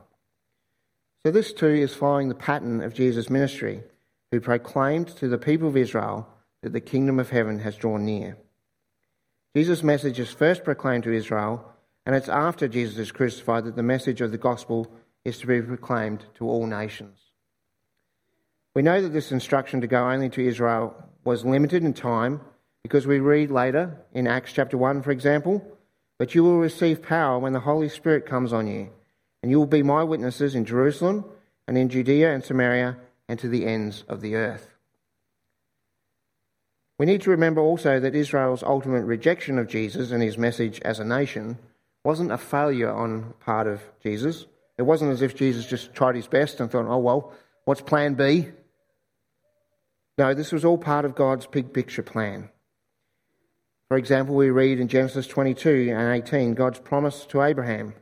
So, 1.27 1.31
this 1.31 1.53
too 1.53 1.67
is 1.67 1.95
following 1.95 2.31
the 2.31 2.35
pattern 2.35 2.81
of 2.81 2.95
Jesus' 2.95 3.29
ministry, 3.29 3.83
who 4.35 4.41
proclaimed 4.41 5.07
to 5.07 5.29
the 5.29 5.39
people 5.39 5.69
of 5.69 5.77
Israel 5.77 6.29
that 6.63 6.73
the 6.73 6.81
kingdom 6.81 7.21
of 7.21 7.31
heaven 7.31 7.61
has 7.61 7.77
drawn 7.77 8.05
near. 8.05 8.37
Jesus' 9.55 9.85
message 9.85 10.19
is 10.19 10.33
first 10.33 10.65
proclaimed 10.65 11.05
to 11.05 11.13
Israel, 11.13 11.65
and 12.05 12.17
it's 12.17 12.29
after 12.29 12.67
Jesus 12.67 12.99
is 12.99 13.13
crucified 13.13 13.63
that 13.63 13.77
the 13.77 13.83
message 13.85 14.21
of 14.21 14.33
the 14.33 14.37
gospel 14.37 14.93
is 15.25 15.39
to 15.39 15.47
be 15.47 15.63
proclaimed 15.63 16.25
to 16.35 16.49
all 16.49 16.67
nations. 16.67 17.17
We 18.75 18.83
know 18.83 19.01
that 19.01 19.11
this 19.11 19.31
instruction 19.31 19.81
to 19.83 19.87
go 19.87 20.11
only 20.11 20.31
to 20.31 20.45
Israel 20.45 20.97
was 21.23 21.45
limited 21.45 21.85
in 21.85 21.95
time 21.95 22.41
because 22.83 23.07
we 23.07 23.21
read 23.21 23.53
later 23.53 23.97
in 24.13 24.27
Acts 24.27 24.53
chapter 24.53 24.77
1, 24.77 25.03
for 25.03 25.13
example, 25.13 25.65
but 26.19 26.35
you 26.35 26.43
will 26.43 26.59
receive 26.59 27.05
power 27.05 27.39
when 27.39 27.53
the 27.53 27.61
Holy 27.61 27.89
Spirit 27.89 28.27
comes 28.27 28.53
on 28.53 28.67
you, 28.67 28.91
and 29.45 29.53
you 29.53 29.61
will 29.61 29.67
be 29.67 29.85
my 29.85 30.03
witnesses 30.03 30.57
in 30.57 30.65
Jerusalem 30.65 31.25
and 31.69 31.79
in 31.79 31.89
Judea 31.89 32.35
and 32.35 32.43
Samaria 32.43 32.97
and 33.29 33.39
to 33.39 33.49
the 33.49 33.67
ends 33.67 34.05
of 34.09 34.21
the 34.21 34.35
earth. 34.35 34.75
We 36.99 37.07
need 37.07 37.23
to 37.23 37.31
remember 37.31 37.61
also 37.61 37.99
that 37.99 38.15
Israel's 38.15 38.63
ultimate 38.63 39.05
rejection 39.05 39.59
of 39.59 39.67
Jesus 39.67 40.11
and 40.11 40.23
his 40.23 40.39
message 40.39 40.81
as 40.81 41.01
a 41.01 41.05
nation 41.05 41.59
wasn't 42.05 42.33
a 42.33 42.39
failure 42.39 42.93
on 42.93 43.35
part 43.41 43.67
of 43.67 43.83
Jesus. 44.03 44.47
It 44.79 44.83
wasn't 44.83 45.13
as 45.13 45.23
if 45.23 45.35
Jesus 45.35 45.67
just 45.67 45.95
tried 45.95 46.15
his 46.15 46.29
best 46.29 46.61
and 46.61 46.71
thought, 46.71 46.87
oh, 46.87 46.99
well, 46.99 47.33
what's 47.65 47.81
plan 47.81 48.15
B? 48.15 48.49
No, 50.19 50.35
this 50.35 50.53
was 50.53 50.65
all 50.65 50.79
part 50.79 51.05
of 51.05 51.17
God's 51.17 51.47
big 51.47 51.73
picture 51.73 52.03
plan. 52.03 52.51
For 53.89 53.97
example, 53.99 54.35
we 54.35 54.51
read 54.51 54.79
in 54.79 54.89
Genesis 54.89 55.27
22 55.27 55.93
and 55.95 56.23
18 56.23 56.55
God's 56.55 56.79
promise 56.79 57.27
to 57.27 57.43
Abraham. 57.43 57.95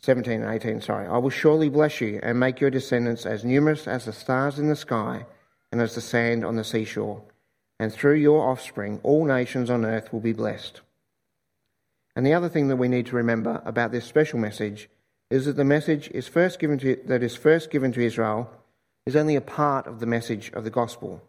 17 0.00 0.42
and 0.42 0.54
18, 0.54 0.80
sorry. 0.80 1.06
I 1.06 1.18
will 1.18 1.30
surely 1.30 1.68
bless 1.68 2.00
you 2.00 2.20
and 2.22 2.38
make 2.38 2.60
your 2.60 2.70
descendants 2.70 3.26
as 3.26 3.44
numerous 3.44 3.88
as 3.88 4.04
the 4.04 4.12
stars 4.12 4.58
in 4.58 4.68
the 4.68 4.76
sky 4.76 5.26
and 5.72 5.80
as 5.80 5.94
the 5.94 6.00
sand 6.00 6.44
on 6.44 6.56
the 6.56 6.64
seashore. 6.64 7.22
And 7.80 7.92
through 7.92 8.14
your 8.14 8.48
offspring, 8.48 9.00
all 9.02 9.24
nations 9.24 9.70
on 9.70 9.84
earth 9.84 10.12
will 10.12 10.20
be 10.20 10.32
blessed. 10.32 10.80
And 12.16 12.26
the 12.26 12.34
other 12.34 12.48
thing 12.48 12.68
that 12.68 12.76
we 12.76 12.88
need 12.88 13.06
to 13.06 13.16
remember 13.16 13.62
about 13.64 13.92
this 13.92 14.04
special 14.04 14.38
message 14.38 14.88
is 15.30 15.44
that 15.44 15.56
the 15.56 15.64
message 15.64 16.08
is 16.12 16.26
first 16.26 16.58
given 16.58 16.78
to, 16.78 16.96
that 17.06 17.22
is 17.22 17.36
first 17.36 17.70
given 17.70 17.92
to 17.92 18.04
Israel 18.04 18.50
is 19.06 19.16
only 19.16 19.36
a 19.36 19.40
part 19.40 19.86
of 19.86 20.00
the 20.00 20.06
message 20.06 20.50
of 20.52 20.64
the 20.64 20.70
gospel. 20.70 21.22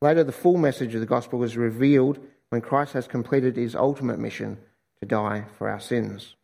Later, 0.00 0.24
the 0.24 0.32
full 0.32 0.58
message 0.58 0.94
of 0.94 1.00
the 1.00 1.06
gospel 1.06 1.38
was 1.38 1.56
revealed 1.56 2.18
when 2.48 2.60
Christ 2.60 2.92
has 2.94 3.06
completed 3.06 3.56
his 3.56 3.76
ultimate 3.76 4.18
mission 4.18 4.58
to 5.00 5.06
die 5.06 5.44
for 5.56 5.68
our 5.68 5.80
sins. 5.80 6.34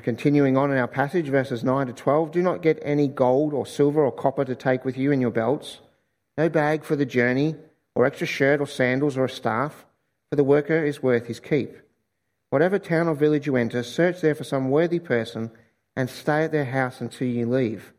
Continuing 0.00 0.56
on 0.56 0.70
in 0.70 0.78
our 0.78 0.88
passage, 0.88 1.28
verses 1.28 1.62
9 1.62 1.88
to 1.88 1.92
12 1.92 2.30
do 2.30 2.42
not 2.42 2.62
get 2.62 2.78
any 2.82 3.08
gold 3.08 3.52
or 3.52 3.66
silver 3.66 4.04
or 4.04 4.12
copper 4.12 4.44
to 4.44 4.54
take 4.54 4.84
with 4.84 4.96
you 4.96 5.12
in 5.12 5.20
your 5.20 5.30
belts, 5.30 5.80
no 6.38 6.48
bag 6.48 6.84
for 6.84 6.96
the 6.96 7.06
journey, 7.06 7.56
or 7.94 8.06
extra 8.06 8.26
shirt 8.26 8.60
or 8.60 8.66
sandals 8.66 9.16
or 9.16 9.24
a 9.24 9.30
staff, 9.30 9.84
for 10.28 10.36
the 10.36 10.44
worker 10.44 10.84
is 10.84 11.02
worth 11.02 11.26
his 11.26 11.40
keep. 11.40 11.76
Whatever 12.50 12.78
town 12.78 13.08
or 13.08 13.14
village 13.14 13.46
you 13.46 13.56
enter, 13.56 13.82
search 13.82 14.20
there 14.20 14.34
for 14.34 14.44
some 14.44 14.70
worthy 14.70 14.98
person 14.98 15.50
and 15.96 16.08
stay 16.08 16.44
at 16.44 16.52
their 16.52 16.64
house 16.64 17.00
until 17.00 17.28
you 17.28 17.46
leave. 17.46 17.92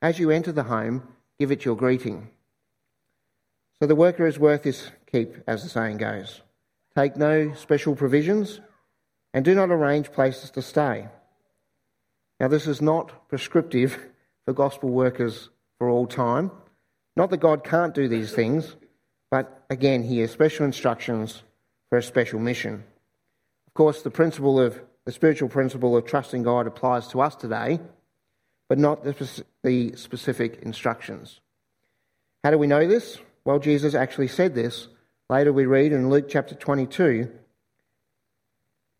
As 0.00 0.18
you 0.18 0.30
enter 0.30 0.52
the 0.52 0.64
home, 0.64 1.02
give 1.38 1.50
it 1.50 1.64
your 1.64 1.76
greeting. 1.76 2.30
So 3.80 3.86
the 3.86 3.94
worker 3.94 4.26
is 4.26 4.38
worth 4.38 4.64
his 4.64 4.90
keep, 5.10 5.36
as 5.46 5.62
the 5.62 5.68
saying 5.68 5.98
goes. 5.98 6.42
Take 6.96 7.16
no 7.16 7.54
special 7.54 7.94
provisions 7.94 8.60
and 9.34 9.44
do 9.44 9.54
not 9.54 9.70
arrange 9.70 10.12
places 10.12 10.50
to 10.52 10.62
stay. 10.62 11.08
Now, 12.40 12.48
this 12.48 12.66
is 12.66 12.80
not 12.80 13.28
prescriptive 13.28 13.98
for 14.44 14.52
gospel 14.52 14.90
workers 14.90 15.50
for 15.78 15.88
all 15.88 16.06
time. 16.06 16.50
Not 17.16 17.30
that 17.30 17.38
God 17.38 17.64
can't 17.64 17.94
do 17.94 18.08
these 18.08 18.32
things, 18.32 18.76
but 19.30 19.64
again, 19.70 20.04
he 20.04 20.20
has 20.20 20.30
special 20.30 20.64
instructions 20.64 21.42
for 21.88 21.98
a 21.98 22.02
special 22.02 22.38
mission. 22.38 22.84
Of 23.66 23.74
course, 23.74 24.02
the 24.02 24.10
principle 24.10 24.60
of 24.60 24.80
the 25.04 25.12
spiritual 25.12 25.48
principle 25.48 25.96
of 25.96 26.04
trusting 26.04 26.42
God 26.42 26.66
applies 26.66 27.08
to 27.08 27.20
us 27.20 27.34
today, 27.34 27.80
but 28.68 28.78
not 28.78 29.02
the, 29.02 29.44
the 29.64 29.96
specific 29.96 30.60
instructions. 30.62 31.40
How 32.44 32.50
do 32.50 32.58
we 32.58 32.66
know 32.66 32.86
this? 32.86 33.18
Well, 33.44 33.58
Jesus 33.58 33.94
actually 33.94 34.28
said 34.28 34.54
this. 34.54 34.88
Later 35.30 35.52
we 35.52 35.66
read 35.66 35.92
in 35.92 36.10
Luke 36.10 36.28
chapter 36.28 36.54
22. 36.54 37.30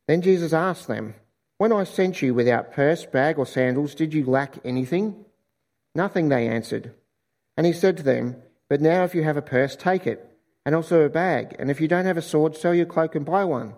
Then 0.08 0.22
Jesus 0.22 0.52
asked 0.52 0.88
them, 0.88 1.14
When 1.58 1.72
I 1.72 1.84
sent 1.84 2.22
you 2.22 2.34
without 2.34 2.72
purse, 2.72 3.04
bag, 3.04 3.38
or 3.38 3.46
sandals, 3.46 3.94
did 3.94 4.14
you 4.14 4.24
lack 4.24 4.58
anything? 4.64 5.24
Nothing, 5.94 6.28
they 6.28 6.48
answered. 6.48 6.94
And 7.56 7.66
he 7.66 7.72
said 7.72 7.96
to 7.96 8.02
them, 8.02 8.36
But 8.68 8.80
now 8.80 9.04
if 9.04 9.14
you 9.14 9.24
have 9.24 9.36
a 9.36 9.42
purse, 9.42 9.76
take 9.76 10.06
it, 10.06 10.24
and 10.64 10.74
also 10.74 11.02
a 11.02 11.08
bag. 11.08 11.56
And 11.58 11.70
if 11.70 11.80
you 11.80 11.88
don't 11.88 12.06
have 12.06 12.16
a 12.16 12.22
sword, 12.22 12.56
sell 12.56 12.74
your 12.74 12.86
cloak 12.86 13.14
and 13.14 13.26
buy 13.26 13.44
one. 13.44 13.74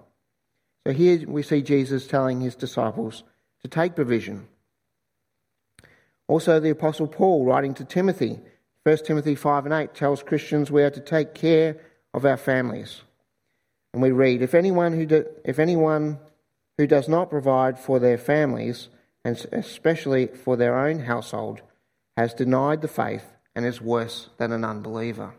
So 0.86 0.92
here 0.92 1.24
we 1.26 1.42
see 1.42 1.62
Jesus 1.62 2.06
telling 2.06 2.40
his 2.40 2.54
disciples 2.54 3.24
to 3.62 3.68
take 3.68 3.96
provision. 3.96 4.46
Also, 6.28 6.60
the 6.60 6.70
Apostle 6.70 7.06
Paul 7.06 7.44
writing 7.44 7.74
to 7.74 7.84
Timothy 7.84 8.40
1 8.84 8.96
Timothy 8.98 9.34
5 9.34 9.66
and 9.66 9.74
8 9.74 9.94
tells 9.94 10.22
Christians 10.22 10.70
we 10.70 10.82
are 10.82 10.90
to 10.90 11.00
take 11.00 11.34
care 11.34 11.76
of 12.14 12.24
our 12.24 12.38
families. 12.38 13.02
And 13.92 14.00
we 14.00 14.10
read, 14.10 14.40
if 14.40 14.54
anyone 14.54 14.94
who, 14.94 15.04
do, 15.04 15.26
if 15.44 15.58
anyone 15.58 16.18
who 16.80 16.86
does 16.86 17.10
not 17.10 17.28
provide 17.28 17.78
for 17.78 17.98
their 17.98 18.16
families, 18.16 18.88
and 19.22 19.36
especially 19.52 20.26
for 20.28 20.56
their 20.56 20.78
own 20.78 21.00
household, 21.00 21.60
has 22.16 22.32
denied 22.32 22.80
the 22.80 22.88
faith 22.88 23.34
and 23.54 23.66
is 23.66 23.82
worse 23.82 24.30
than 24.38 24.50
an 24.50 24.64
unbeliever. 24.64 25.34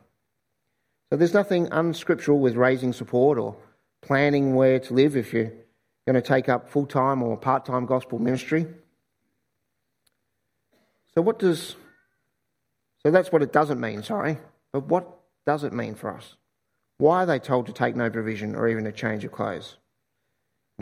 So 1.09 1.17
there's 1.17 1.33
nothing 1.33 1.67
unscriptural 1.71 2.37
with 2.37 2.55
raising 2.55 2.93
support 2.93 3.39
or 3.39 3.55
planning 4.03 4.53
where 4.53 4.79
to 4.81 4.93
live 4.93 5.17
if 5.17 5.33
you're 5.33 5.51
going 6.05 6.13
to 6.13 6.21
take 6.21 6.47
up 6.47 6.69
full 6.69 6.85
time 6.85 7.23
or 7.23 7.35
part 7.37 7.65
time 7.65 7.87
gospel 7.87 8.19
ministry. 8.19 8.67
So, 11.15 11.23
what 11.23 11.39
does 11.39 11.75
so 13.01 13.09
that's 13.09 13.31
what 13.31 13.41
it 13.41 13.51
doesn't 13.51 13.79
mean, 13.79 14.03
sorry. 14.03 14.37
But 14.71 14.85
what 14.85 15.09
does 15.47 15.63
it 15.63 15.73
mean 15.73 15.95
for 15.95 16.15
us? 16.15 16.35
Why 16.99 17.23
are 17.23 17.25
they 17.25 17.39
told 17.39 17.65
to 17.65 17.73
take 17.73 17.95
no 17.95 18.11
provision 18.11 18.55
or 18.55 18.67
even 18.67 18.85
a 18.85 18.91
change 18.91 19.25
of 19.25 19.31
clothes? 19.31 19.77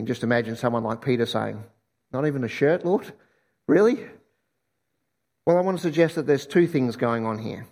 And 0.00 0.06
just 0.06 0.22
imagine 0.22 0.56
someone 0.56 0.82
like 0.82 1.04
Peter 1.04 1.26
saying, 1.26 1.62
Not 2.10 2.26
even 2.26 2.42
a 2.42 2.48
shirt, 2.48 2.86
Lord? 2.86 3.12
Really? 3.68 3.98
Well, 5.44 5.58
I 5.58 5.60
want 5.60 5.76
to 5.76 5.82
suggest 5.82 6.14
that 6.14 6.26
there's 6.26 6.46
two 6.46 6.66
things 6.66 6.96
going 6.96 7.26
on 7.26 7.36
here. 7.36 7.66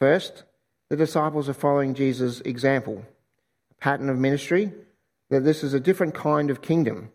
First, 0.00 0.42
the 0.90 0.96
disciples 0.96 1.48
are 1.48 1.54
following 1.54 1.94
Jesus' 1.94 2.40
example, 2.40 3.04
a 3.70 3.74
pattern 3.74 4.08
of 4.08 4.18
ministry, 4.18 4.72
that 5.30 5.44
this 5.44 5.62
is 5.62 5.72
a 5.72 5.78
different 5.78 6.16
kind 6.16 6.50
of 6.50 6.62
kingdom, 6.62 7.12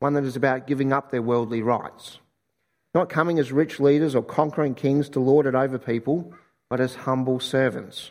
one 0.00 0.12
that 0.12 0.24
is 0.24 0.36
about 0.36 0.66
giving 0.66 0.92
up 0.92 1.10
their 1.10 1.22
worldly 1.22 1.62
rights. 1.62 2.18
not 2.94 3.08
coming 3.08 3.38
as 3.38 3.50
rich 3.50 3.80
leaders 3.80 4.14
or 4.14 4.22
conquering 4.22 4.74
kings 4.74 5.08
to 5.08 5.20
lord 5.20 5.46
it 5.46 5.54
over 5.54 5.78
people, 5.78 6.34
but 6.68 6.80
as 6.80 6.94
humble 7.06 7.40
servants. 7.40 8.10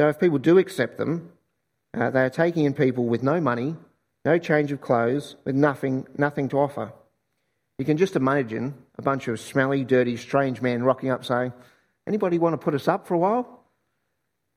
So 0.00 0.08
if 0.08 0.18
people 0.18 0.38
do 0.38 0.56
accept 0.56 0.96
them, 0.96 1.32
uh, 1.92 2.08
they 2.08 2.22
are 2.22 2.30
taking 2.30 2.64
in 2.64 2.72
people 2.72 3.04
with 3.04 3.22
no 3.22 3.42
money, 3.42 3.76
no 4.26 4.38
change 4.38 4.72
of 4.72 4.80
clothes, 4.80 5.36
with 5.44 5.54
nothing, 5.54 6.04
nothing 6.18 6.48
to 6.48 6.58
offer. 6.58 6.92
You 7.78 7.84
can 7.84 7.96
just 7.96 8.16
imagine 8.16 8.74
a 8.98 9.02
bunch 9.02 9.28
of 9.28 9.38
smelly, 9.38 9.84
dirty, 9.84 10.16
strange 10.16 10.60
men 10.60 10.82
rocking 10.82 11.10
up 11.10 11.24
saying, 11.24 11.52
Anybody 12.08 12.36
want 12.36 12.54
to 12.54 12.58
put 12.58 12.74
us 12.74 12.88
up 12.88 13.06
for 13.06 13.14
a 13.14 13.18
while? 13.18 13.64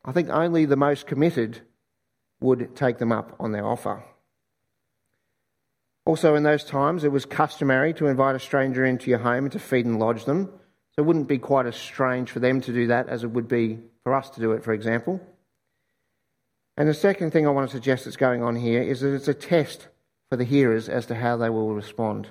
I 0.03 0.11
think 0.11 0.29
only 0.29 0.65
the 0.65 0.75
most 0.75 1.05
committed 1.05 1.61
would 2.41 2.75
take 2.75 2.97
them 2.97 3.11
up 3.11 3.35
on 3.39 3.51
their 3.51 3.65
offer. 3.65 4.03
Also, 6.03 6.33
in 6.33 6.41
those 6.41 6.63
times, 6.63 7.03
it 7.03 7.11
was 7.11 7.25
customary 7.25 7.93
to 7.93 8.07
invite 8.07 8.35
a 8.35 8.39
stranger 8.39 8.83
into 8.83 9.11
your 9.11 9.19
home 9.19 9.45
and 9.45 9.51
to 9.51 9.59
feed 9.59 9.85
and 9.85 9.99
lodge 9.99 10.25
them. 10.25 10.45
So 10.95 11.03
it 11.03 11.05
wouldn't 11.05 11.27
be 11.27 11.37
quite 11.37 11.67
as 11.67 11.75
strange 11.75 12.31
for 12.31 12.39
them 12.39 12.61
to 12.61 12.73
do 12.73 12.87
that 12.87 13.07
as 13.07 13.23
it 13.23 13.27
would 13.27 13.47
be 13.47 13.77
for 14.03 14.15
us 14.15 14.31
to 14.31 14.39
do 14.39 14.53
it, 14.53 14.63
for 14.63 14.73
example. 14.73 15.21
And 16.79 16.87
the 16.87 16.93
second 16.93 17.31
thing 17.31 17.45
I 17.45 17.51
want 17.51 17.69
to 17.69 17.75
suggest 17.75 18.05
that's 18.05 18.15
going 18.15 18.41
on 18.41 18.55
here 18.55 18.81
is 18.81 19.01
that 19.01 19.13
it's 19.13 19.27
a 19.27 19.33
test 19.33 19.89
for 20.29 20.37
the 20.37 20.45
hearers 20.45 20.87
as 20.87 21.05
to 21.07 21.15
how 21.15 21.35
they 21.35 21.49
will 21.49 21.75
respond. 21.75 22.29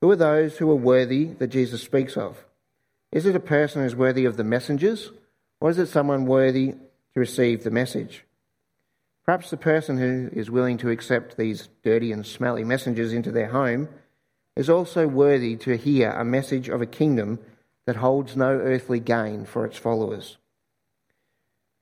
Who 0.00 0.10
are 0.10 0.16
those 0.16 0.58
who 0.58 0.68
are 0.68 0.74
worthy 0.74 1.26
that 1.26 1.46
Jesus 1.46 1.80
speaks 1.80 2.16
of? 2.16 2.44
Is 3.12 3.24
it 3.24 3.36
a 3.36 3.40
person 3.40 3.82
who's 3.82 3.94
worthy 3.94 4.24
of 4.24 4.36
the 4.36 4.42
messengers, 4.42 5.12
or 5.60 5.70
is 5.70 5.78
it 5.78 5.86
someone 5.86 6.26
worthy 6.26 6.72
to 6.72 7.20
receive 7.20 7.62
the 7.62 7.70
message? 7.70 8.24
Perhaps 9.24 9.50
the 9.50 9.56
person 9.56 9.96
who 9.96 10.28
is 10.32 10.50
willing 10.50 10.76
to 10.78 10.90
accept 10.90 11.36
these 11.36 11.68
dirty 11.84 12.10
and 12.10 12.26
smelly 12.26 12.64
messengers 12.64 13.12
into 13.12 13.30
their 13.30 13.50
home 13.50 13.88
is 14.56 14.68
also 14.68 15.06
worthy 15.06 15.54
to 15.58 15.76
hear 15.76 16.10
a 16.10 16.24
message 16.24 16.68
of 16.68 16.82
a 16.82 16.86
kingdom 16.86 17.38
that 17.86 17.96
holds 17.96 18.36
no 18.36 18.50
earthly 18.50 18.98
gain 18.98 19.44
for 19.44 19.64
its 19.64 19.78
followers. 19.78 20.36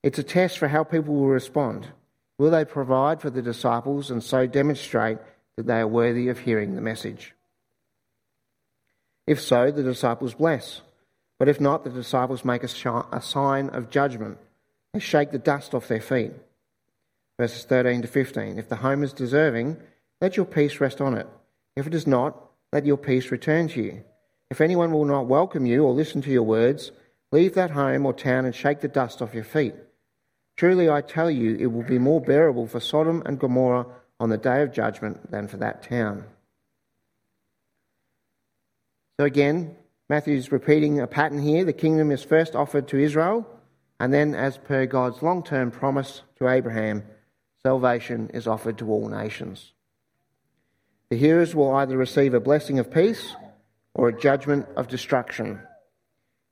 It's 0.05 0.19
a 0.19 0.23
test 0.23 0.59
for 0.59 0.69
how 0.69 0.85
people 0.85 1.15
will 1.15 1.29
respond. 1.29 1.89
Will 2.37 2.51
they 2.51 2.67
provide 2.67 3.23
for 3.23 3.31
the 3.31 3.41
disciples 3.41 4.11
and 4.11 4.23
so 4.23 4.47
demonstrate 4.47 5.17
that 5.57 5.67
they 5.67 5.81
are 5.81 5.89
worthy 5.89 6.29
of 6.29 6.41
hearing 6.41 6.75
the 6.75 6.83
message? 6.83 7.35
If 9.27 9.41
so, 9.41 9.71
the 9.71 9.83
disciples 9.83 10.35
bless. 10.35 10.83
But 11.39 11.49
if 11.49 11.59
not, 11.59 11.85
the 11.85 11.91
disciples 11.91 12.45
make 12.45 12.63
a, 12.63 12.69
sign 12.69 13.71
of 13.71 13.89
judgment. 13.89 14.37
They 14.93 15.01
shake 15.01 15.31
the 15.31 15.39
dust 15.39 15.73
off 15.75 15.89
their 15.89 16.03
feet. 16.03 16.33
Verses 17.41 17.65
13 17.65 18.03
to 18.03 18.09
15. 18.09 18.59
If 18.59 18.69
the 18.69 18.77
home 18.77 19.05
is 19.05 19.15
deserving, 19.15 19.79
let 20.21 20.37
your 20.37 20.45
peace 20.45 20.81
rest 20.81 21.01
on 21.01 21.15
it. 21.15 21.27
If 21.77 21.87
it 21.87 21.95
is 21.95 22.07
not, 22.07 22.39
let 22.75 22.85
your 22.85 22.99
peace 22.99 23.31
return 23.31 23.69
to 23.69 23.83
you. 23.83 24.05
If 24.51 24.61
anyone 24.61 24.93
will 24.93 25.07
not 25.07 25.29
welcome 25.29 25.65
you 25.65 25.83
or 25.83 25.95
listen 25.95 26.21
to 26.21 26.31
your 26.31 26.43
words, 26.43 26.93
leave 27.33 27.55
that 27.55 27.71
home 27.71 28.05
or 28.05 28.13
town 28.13 28.45
and 28.45 28.55
shake 28.55 28.81
the 28.81 28.89
dust 28.89 29.23
off 29.23 29.33
your 29.33 29.45
feet. 29.45 29.75
Truly 30.57 30.89
I 30.89 31.01
tell 31.01 31.31
you, 31.31 31.57
it 31.57 31.67
will 31.67 31.83
be 31.83 31.99
more 31.99 32.21
bearable 32.21 32.67
for 32.67 32.81
Sodom 32.81 33.23
and 33.27 33.39
Gomorrah 33.39 33.87
on 34.21 34.29
the 34.29 34.39
day 34.39 34.63
of 34.63 34.73
judgment 34.73 35.31
than 35.31 35.49
for 35.49 35.57
that 35.57 35.83
town. 35.83 36.25
So 39.19 39.27
again, 39.27 39.77
Matthew's 40.09 40.53
repeating 40.53 41.01
a 41.01 41.07
pattern 41.07 41.41
here. 41.41 41.65
The 41.65 41.73
kingdom 41.73 42.11
is 42.11 42.23
first 42.23 42.55
offered 42.55 42.89
to 42.89 42.99
Israel, 42.99 43.47
and 43.99 44.13
then, 44.13 44.35
as 44.35 44.59
per 44.59 44.87
God's 44.87 45.23
long 45.23 45.43
term 45.43 45.71
promise 45.71 46.23
to 46.39 46.49
Abraham, 46.49 47.05
salvation 47.63 48.31
is 48.35 48.47
offered 48.47 48.79
to 48.79 48.91
all 48.91 49.09
nations. 49.09 49.73
The 51.11 51.17
hearers 51.17 51.55
will 51.55 51.75
either 51.75 51.97
receive 51.97 52.35
a 52.35 52.41
blessing 52.41 52.79
of 52.79 52.93
peace 52.93 53.35
or 53.95 54.09
a 54.09 54.21
judgment 54.21 54.67
of 54.77 54.89
destruction. 54.89 55.61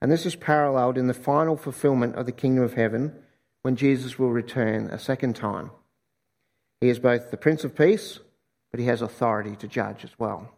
And 0.01 0.11
this 0.11 0.27
is 0.27 0.37
paralleled 0.37 0.99
in 0.99 1.09
the 1.09 1.15
final 1.15 1.57
fulfillment 1.57 2.17
of 2.17 2.27
the 2.27 2.33
kingdom 2.33 2.65
of 2.65 2.75
heaven 2.75 3.15
when 3.62 3.77
Jesus 3.77 4.18
will 4.18 4.31
return 4.31 4.87
a 4.87 4.98
second 4.98 5.37
time. 5.37 5.70
He 6.81 6.88
is 6.88 6.98
both 6.98 7.31
the 7.31 7.37
Prince 7.37 7.64
of 7.64 7.77
Peace, 7.77 8.18
but 8.70 8.81
he 8.81 8.87
has 8.87 9.03
authority 9.03 9.57
to 9.57 9.68
judge 9.68 10.05
as 10.05 10.11
well. 10.18 10.53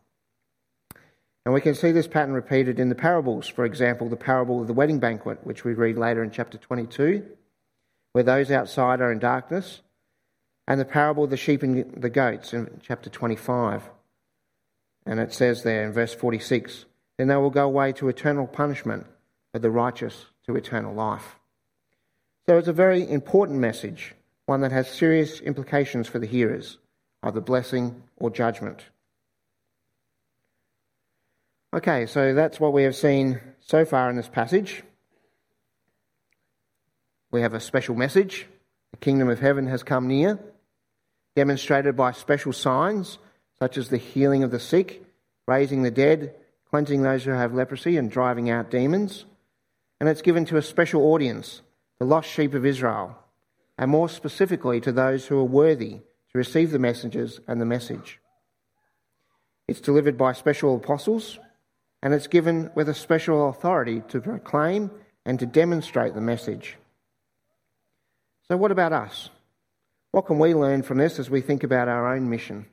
And 1.45 1.53
we 1.53 1.61
can 1.61 1.75
see 1.75 1.93
this 1.93 2.09
pattern 2.09 2.33
repeated 2.33 2.81
in 2.81 2.89
the 2.89 2.95
parables. 2.95 3.47
For 3.47 3.67
example, 3.67 4.09
the 4.09 4.17
parable 4.17 4.63
of 4.63 4.67
the 4.67 4.73
wedding 4.73 4.99
banquet, 4.99 5.41
which 5.45 5.65
we 5.65 5.75
read 5.75 5.99
later 5.99 6.25
in 6.25 6.31
chapter 6.31 6.57
22, 6.57 7.25
where 8.13 8.25
those 8.25 8.51
outside 8.51 9.01
are 9.03 9.13
in 9.13 9.19
darkness, 9.19 9.83
and 10.67 10.81
the 10.81 10.87
parable 10.87 11.25
of 11.25 11.31
the 11.31 11.37
sheep 11.37 11.63
and 11.63 11.93
the 11.93 12.09
goats 12.09 12.55
in 12.55 12.81
chapter 12.83 13.11
25. 13.11 13.83
And 15.05 15.21
it 15.21 15.35
says 15.35 15.63
there 15.63 15.85
in 15.85 15.93
verse 15.93 16.15
46 16.15 16.87
Then 17.19 17.29
they 17.29 17.37
will 17.37 17.51
go 17.51 17.67
away 17.67 17.93
to 17.93 18.09
eternal 18.09 18.47
punishment, 18.47 19.07
but 19.53 19.61
the 19.61 19.71
righteous 19.71 20.27
to 20.47 20.57
eternal 20.57 20.95
life. 20.95 21.39
So 22.47 22.59
it's 22.59 22.69
a 22.69 22.73
very 22.73 23.09
important 23.09 23.59
message, 23.59 24.15
one 24.47 24.61
that 24.61 24.73
has 24.73 24.89
serious 24.89 25.41
implications 25.41 26.09
for 26.09 26.19
the 26.19 26.27
hearers, 26.27 26.79
either 27.23 27.41
blessing 27.41 28.03
or 28.17 28.31
judgment. 28.31 28.85
Okay, 31.73 32.07
so 32.07 32.35
that's 32.35 32.61
what 32.61 32.73
we 32.73 32.83
have 32.83 32.95
seen 32.95 33.41
so 33.61 33.85
far 33.85 34.11
in 34.11 34.17
this 34.17 34.29
passage. 34.29 34.83
We 37.31 37.41
have 37.41 37.55
a 37.55 37.61
special 37.61 37.95
message. 37.95 38.47
The 38.93 38.99
kingdom 38.99 39.29
of 39.29 39.41
heaven 39.41 39.67
has 39.67 39.83
come 39.83 40.07
near, 40.07 40.39
demonstrated 41.35 41.97
by 41.97 42.13
special 42.13 42.53
signs 42.53 43.19
such 43.59 43.79
as 43.79 43.89
the 43.89 43.97
healing 43.97 44.45
of 44.45 44.51
the 44.51 44.61
sick, 44.61 45.03
raising 45.49 45.83
the 45.83 45.91
dead, 45.91 46.35
cleansing 46.71 47.03
those 47.03 47.25
who 47.25 47.31
have 47.31 47.55
leprosy, 47.55 47.97
and 47.97 48.11
driving 48.11 48.51
out 48.51 48.71
demons. 48.71 49.25
And 49.99 50.09
it's 50.09 50.23
given 50.23 50.45
to 50.47 50.59
a 50.59 50.63
special 50.63 51.03
audience, 51.13 51.63
the 51.99 52.07
lost 52.07 52.29
sheep 52.29 52.55
of 52.55 52.67
Israel, 52.67 53.17
and 53.79 53.91
more 53.91 54.09
specifically 54.09 54.81
to 54.81 54.93
those 54.93 55.27
who 55.27 55.39
are 55.39 55.45
worthy 55.45 56.01
to 56.33 56.39
receive 56.39 56.71
the 56.71 56.79
messengers 56.79 57.41
and 57.47 57.61
the 57.61 57.67
message. 57.67 58.21
It's 59.69 59.81
delivered 59.81 60.19
by 60.19 60.33
special 60.33 60.77
apostles 60.77 61.39
and 62.05 62.13
it's 62.13 62.27
given 62.27 62.71
with 62.75 62.89
a 62.91 62.95
special 62.95 63.49
authority 63.49 64.03
to 64.09 64.21
proclaim 64.21 64.91
and 65.25 65.39
to 65.39 65.47
demonstrate 65.47 66.15
the 66.15 66.21
message. 66.21 66.77
So, 68.47 68.59
what 68.59 68.71
about 68.71 68.93
us? 68.93 69.31
What 70.11 70.27
can 70.27 70.39
we 70.39 70.55
learn 70.55 70.83
from 70.83 70.99
this 70.99 71.19
as 71.19 71.31
we 71.31 71.41
think 71.41 71.65
about 71.65 71.89
our 71.89 72.15
own 72.15 72.29
mission? 72.29 72.67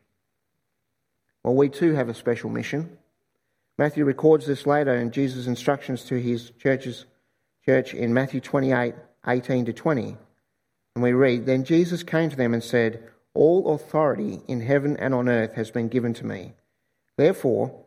Well, 1.43 1.55
we 1.55 1.69
too 1.69 1.93
have 1.93 2.09
a 2.09 2.13
special 2.13 2.49
mission. 2.49 2.97
Matthew 3.77 4.03
records 4.03 4.45
this 4.45 4.67
later 4.67 4.93
in 4.93 5.11
Jesus' 5.11 5.47
instructions 5.47 6.03
to 6.03 6.21
his 6.21 6.51
churches, 6.59 7.05
church 7.65 7.93
in 7.93 8.13
Matthew 8.13 8.41
28 8.41 8.93
18 9.27 9.65
to 9.65 9.73
20. 9.73 10.17
And 10.95 11.03
we 11.03 11.13
read, 11.13 11.45
Then 11.45 11.63
Jesus 11.63 12.03
came 12.03 12.29
to 12.29 12.35
them 12.35 12.53
and 12.53 12.63
said, 12.63 13.03
All 13.33 13.73
authority 13.73 14.41
in 14.47 14.61
heaven 14.61 14.97
and 14.97 15.13
on 15.13 15.29
earth 15.29 15.53
has 15.53 15.71
been 15.71 15.87
given 15.87 16.13
to 16.15 16.25
me. 16.25 16.53
Therefore, 17.17 17.81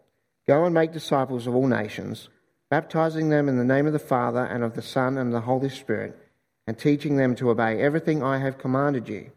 Go 0.47 0.65
and 0.65 0.75
make 0.75 0.93
disciples 0.93 1.47
of 1.47 1.55
all 1.55 1.67
nations, 1.67 2.29
baptizing 2.71 3.31
them 3.31 3.49
in 3.49 3.57
the 3.57 3.65
name 3.65 3.87
of 3.87 3.95
the 3.95 3.99
Father 3.99 4.45
and 4.45 4.63
of 4.63 4.75
the 4.75 4.83
Son 4.83 5.17
and 5.17 5.33
the 5.33 5.41
Holy 5.41 5.71
Spirit, 5.71 6.19
and 6.67 6.79
teaching 6.79 7.17
them 7.17 7.35
to 7.37 7.51
obey 7.51 7.81
everything 7.81 8.23
I 8.23 8.39
have 8.39 8.59
commanded 8.59 9.09
you. 9.09 9.31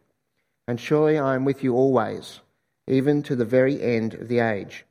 And 0.67 0.79
surely 0.79 1.17
I 1.17 1.35
am 1.35 1.45
with 1.45 1.63
you 1.63 1.75
always, 1.75 2.41
even 2.87 3.23
to 3.23 3.35
the 3.35 3.45
very 3.45 3.81
end 3.81 4.15
of 4.15 4.27
the 4.27 4.39
age. 4.39 4.85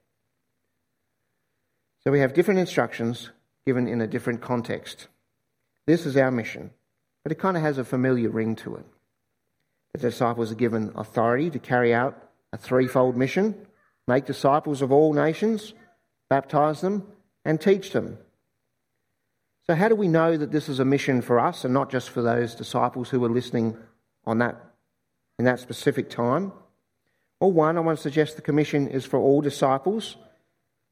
So 2.03 2.11
we 2.11 2.21
have 2.21 2.35
different 2.35 2.61
instructions 2.61 3.31
given 3.67 3.87
in 3.87 4.01
a 4.01 4.07
different 4.07 4.41
context. 4.41 5.09
This 5.87 6.07
is 6.07 6.17
our 6.17 6.31
mission, 6.31 6.71
but 7.27 7.33
it 7.33 7.41
kind 7.41 7.57
of 7.57 7.65
has 7.65 7.77
a 7.77 7.85
familiar 7.85 8.31
ring 8.31 8.55
to 8.55 8.77
it. 8.77 8.87
The 9.95 9.99
disciples 9.99 10.53
are 10.53 10.55
given 10.55 10.93
authority 10.95 11.51
to 11.51 11.59
carry 11.59 11.93
out 11.93 12.17
a 12.53 12.57
threefold 12.57 13.17
mission 13.17 13.67
make 14.07 14.27
disciples 14.27 14.81
of 14.81 14.93
all 14.93 15.13
nations 15.13 15.75
baptize 16.29 16.83
them, 16.83 17.05
and 17.45 17.61
teach 17.61 17.91
them. 17.91 18.17
So, 19.67 19.75
how 19.75 19.89
do 19.89 19.97
we 19.97 20.07
know 20.07 20.37
that 20.37 20.53
this 20.53 20.69
is 20.69 20.79
a 20.79 20.85
mission 20.85 21.21
for 21.21 21.41
us 21.41 21.65
and 21.65 21.75
not 21.75 21.91
just 21.91 22.11
for 22.11 22.23
those 22.23 22.55
disciples 22.55 23.11
who 23.11 23.19
were 23.19 23.29
listening 23.29 23.77
on 24.25 24.39
that, 24.39 24.57
in 25.41 25.47
that 25.47 25.59
specific 25.59 26.09
time? 26.09 26.53
Well, 27.41 27.51
one, 27.51 27.77
I 27.77 27.81
want 27.81 27.99
to 27.99 28.03
suggest 28.03 28.37
the 28.37 28.43
commission 28.43 28.87
is 28.87 29.05
for 29.05 29.19
all 29.19 29.41
disciples. 29.41 30.17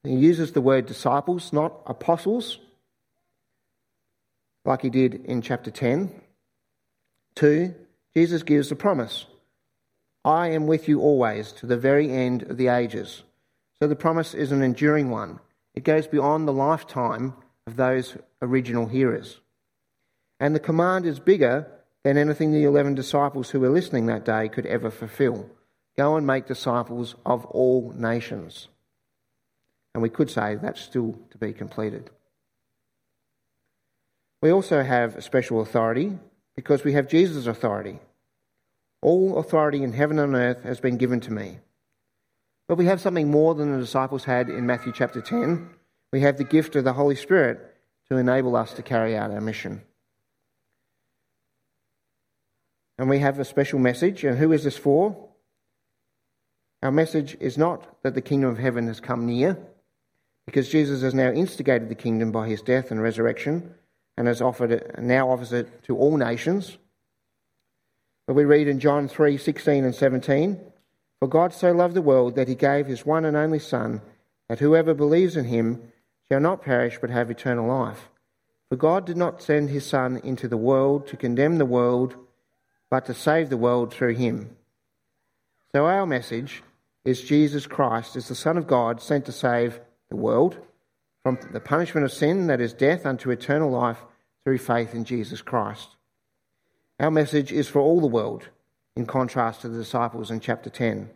He 0.03 0.17
uses 0.17 0.51
the 0.51 0.61
word 0.61 0.87
disciples, 0.87 1.53
not 1.53 1.81
apostles, 1.87 2.59
like 4.65 4.83
he 4.83 4.91
did 4.91 5.15
in 5.25 5.41
chapter 5.41 5.71
10. 5.71 6.21
Two, 7.37 7.75
Jesus 8.15 8.43
gives 8.43 8.69
the 8.69 8.77
promise 8.77 9.27
I 10.25 10.49
am 10.49 10.67
with 10.67 10.89
you 10.89 11.01
always 11.01 11.53
to 11.53 11.67
the 11.67 11.77
very 11.77 12.11
end 12.11 12.45
of 12.45 12.57
the 12.57 12.69
ages. 12.69 13.25
So 13.79 13.87
the 13.87 13.97
promise 13.97 14.33
is 14.33 14.53
an 14.53 14.63
enduring 14.63 15.11
one. 15.11 15.41
It 15.75 15.85
goes 15.85 16.07
beyond 16.07 16.47
the 16.47 16.53
lifetime 16.53 17.35
of 17.67 17.77
those 17.77 18.17
original 18.41 18.87
hearers. 18.87 19.41
And 20.41 20.55
the 20.55 20.61
command 20.61 21.05
is 21.05 21.19
bigger 21.19 21.67
than 22.05 22.17
anything 22.17 22.53
the 22.53 22.65
11 22.65 22.95
disciples 22.95 23.51
who 23.51 23.61
were 23.61 23.69
listening 23.69 24.07
that 24.07 24.25
day 24.25 24.49
could 24.49 24.67
ever 24.67 24.91
fulfill. 24.91 25.51
Go 25.97 26.17
and 26.17 26.27
make 26.27 26.47
disciples 26.47 27.15
of 27.27 27.45
all 27.47 27.93
nations. 27.97 28.69
And 29.95 30.03
we 30.03 30.09
could 30.09 30.31
say 30.31 30.57
that's 30.57 30.81
still 30.81 31.19
to 31.31 31.39
be 31.39 31.53
completed. 31.53 32.11
We 34.43 34.51
also 34.51 34.83
have 34.83 35.23
special 35.23 35.61
authority 35.61 36.19
because 36.57 36.85
we 36.85 36.93
have 36.93 37.09
Jesus' 37.09 37.47
authority. 37.47 37.99
All 39.03 39.39
authority 39.39 39.83
in 39.83 39.93
heaven 39.93 40.19
and 40.19 40.35
earth 40.35 40.63
has 40.63 40.81
been 40.81 40.97
given 40.97 41.21
to 41.21 41.33
me. 41.33 41.59
But 42.69 42.79
we 42.79 42.87
have 42.87 43.01
something 43.01 43.31
more 43.31 43.55
than 43.55 43.73
the 43.73 43.79
disciples 43.79 44.25
had 44.25 44.49
in 44.49 44.67
Matthew 44.67 44.93
chapter 44.95 45.21
10. 45.21 45.69
We 46.13 46.21
have 46.21 46.39
the 46.39 46.45
gift 46.45 46.77
of 46.77 46.85
the 46.85 46.95
Holy 46.95 47.17
Spirit 47.17 47.61
to 48.09 48.17
enable 48.17 48.57
us 48.57 48.73
to 48.75 48.83
carry 48.83 49.17
out 49.17 49.31
our 49.31 49.41
mission. 49.41 49.83
And 52.99 53.11
we 53.11 53.19
have 53.19 53.39
a 53.39 53.45
special 53.45 53.79
message. 53.79 54.25
And 54.25 54.39
who 54.39 54.53
is 54.53 54.65
this 54.65 54.77
for? 54.77 55.29
Our 56.83 56.93
message 56.93 57.37
is 57.41 57.59
not 57.59 58.03
that 58.03 58.15
the 58.15 58.21
kingdom 58.21 58.51
of 58.51 58.59
heaven 58.59 58.87
has 58.87 59.01
come 59.01 59.27
near, 59.27 59.59
because 60.47 60.69
Jesus 60.69 61.03
has 61.03 61.15
now 61.15 61.31
instigated 61.31 61.89
the 61.89 61.95
kingdom 61.95 62.31
by 62.31 62.47
his 62.49 62.63
death 62.63 62.91
and 62.91 63.03
resurrection 63.03 63.75
and 64.17 64.29
has 64.29 64.41
offered 64.41 64.71
it, 64.71 64.99
now 64.99 65.31
offers 65.31 65.53
it 65.53 65.83
to 65.85 65.97
all 65.97 66.17
nations. 66.17 66.79
But 68.27 68.35
we 68.35 68.45
read 68.45 68.69
in 68.69 68.81
John 68.81 69.09
3 69.09 69.37
16 69.37 69.85
and 69.85 69.95
17 69.95 70.61
For 71.21 71.29
God 71.29 71.53
so 71.53 71.73
loved 71.73 71.95
the 71.95 72.03
world 72.03 72.37
that 72.37 72.49
he 72.49 72.55
gave 72.55 72.87
his 72.87 73.05
one 73.05 73.25
and 73.25 73.37
only 73.37 73.59
Son, 73.59 74.01
that 74.49 74.61
whoever 74.61 74.95
believes 74.95 75.37
in 75.37 75.45
him 75.45 75.93
shall 76.29 76.41
not 76.41 76.63
perish 76.63 76.99
but 77.01 77.11
have 77.11 77.31
eternal 77.31 77.67
life. 77.67 78.09
For 78.69 78.77
God 78.77 79.05
did 79.05 79.17
not 79.17 79.43
send 79.43 79.71
his 79.71 79.87
Son 79.87 80.21
into 80.25 80.49
the 80.49 80.57
world 80.57 81.07
to 81.09 81.17
condemn 81.17 81.59
the 81.59 81.67
world, 81.67 82.17
but 82.91 83.07
to 83.07 83.15
save 83.15 83.51
the 83.51 83.57
world 83.57 83.93
through 83.93 84.15
him. 84.15 84.57
So 85.73 85.87
our 85.87 86.07
message 86.07 86.63
is 87.05 87.21
Jesus 87.23 87.67
Christ 87.67 88.17
is 88.17 88.29
the 88.29 88.35
Son 88.35 88.57
of 88.57 88.67
God 88.67 89.03
sent 89.03 89.27
to 89.27 89.33
save 89.33 89.81
the 90.09 90.17
world 90.17 90.57
from 91.25 91.39
the 91.53 91.61
punishment 91.61 92.05
of 92.05 92.13
sin, 92.13 92.47
that 92.49 92.61
is 92.61 92.75
death, 92.75 93.07
unto 93.07 93.31
eternal 93.31 93.71
life 93.71 93.99
through 94.45 94.59
faith 94.59 94.95
in 94.95 95.05
Jesus 95.05 95.41
Christ. 95.41 95.97
Our 97.01 97.11
message 97.11 97.51
is 97.51 97.67
for 97.67 97.81
all 97.81 98.01
the 98.01 98.07
world, 98.07 98.51
in 98.95 99.07
contrast 99.07 99.63
to 99.63 99.69
the 99.69 99.79
disciples 99.79 100.31
in 100.31 100.39
chapter 100.39 100.69
10. 100.69 101.09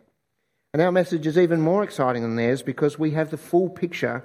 And 0.73 0.81
our 0.81 0.91
message 0.91 1.27
is 1.27 1.37
even 1.37 1.61
more 1.61 1.83
exciting 1.83 2.23
than 2.23 2.35
theirs 2.35 2.63
because 2.63 2.97
we 2.97 3.11
have 3.11 3.29
the 3.29 3.37
full 3.37 3.69
picture 3.69 4.23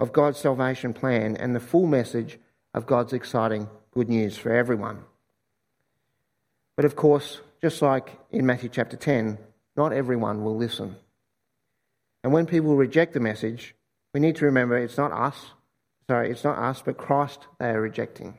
of 0.00 0.12
God's 0.12 0.38
salvation 0.38 0.94
plan 0.94 1.36
and 1.36 1.54
the 1.54 1.60
full 1.60 1.86
message 1.86 2.38
of 2.72 2.86
God's 2.86 3.12
exciting 3.12 3.68
good 3.92 4.08
news 4.08 4.38
for 4.38 4.50
everyone. 4.50 5.04
But 6.76 6.86
of 6.86 6.96
course, 6.96 7.40
just 7.60 7.80
like 7.82 8.18
in 8.30 8.46
Matthew 8.46 8.70
chapter 8.70 8.96
10, 8.96 9.38
not 9.76 9.92
everyone 9.92 10.42
will 10.42 10.56
listen. 10.56 10.96
And 12.24 12.32
when 12.32 12.46
people 12.46 12.74
reject 12.74 13.12
the 13.12 13.20
message, 13.20 13.75
we 14.16 14.20
need 14.20 14.36
to 14.36 14.46
remember 14.46 14.78
it's 14.78 14.96
not 14.96 15.12
us, 15.12 15.50
sorry, 16.08 16.30
it's 16.30 16.42
not 16.42 16.56
us, 16.56 16.80
but 16.82 16.96
Christ 16.96 17.38
they 17.58 17.68
are 17.68 17.82
rejecting. 17.82 18.32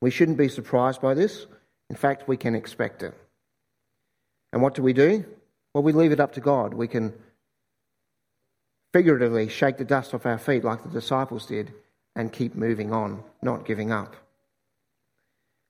We 0.00 0.10
shouldn't 0.10 0.38
be 0.38 0.48
surprised 0.48 1.00
by 1.00 1.14
this. 1.14 1.46
In 1.88 1.94
fact, 1.94 2.26
we 2.26 2.36
can 2.36 2.56
expect 2.56 3.04
it. 3.04 3.14
And 4.52 4.60
what 4.60 4.74
do 4.74 4.82
we 4.82 4.92
do? 4.92 5.24
Well, 5.72 5.84
we 5.84 5.92
leave 5.92 6.10
it 6.10 6.18
up 6.18 6.32
to 6.32 6.40
God. 6.40 6.74
We 6.74 6.88
can 6.88 7.12
figuratively 8.92 9.48
shake 9.48 9.78
the 9.78 9.84
dust 9.84 10.14
off 10.14 10.26
our 10.26 10.36
feet 10.36 10.64
like 10.64 10.82
the 10.82 10.88
disciples 10.88 11.46
did 11.46 11.72
and 12.16 12.32
keep 12.32 12.56
moving 12.56 12.92
on, 12.92 13.22
not 13.42 13.64
giving 13.64 13.92
up. 13.92 14.16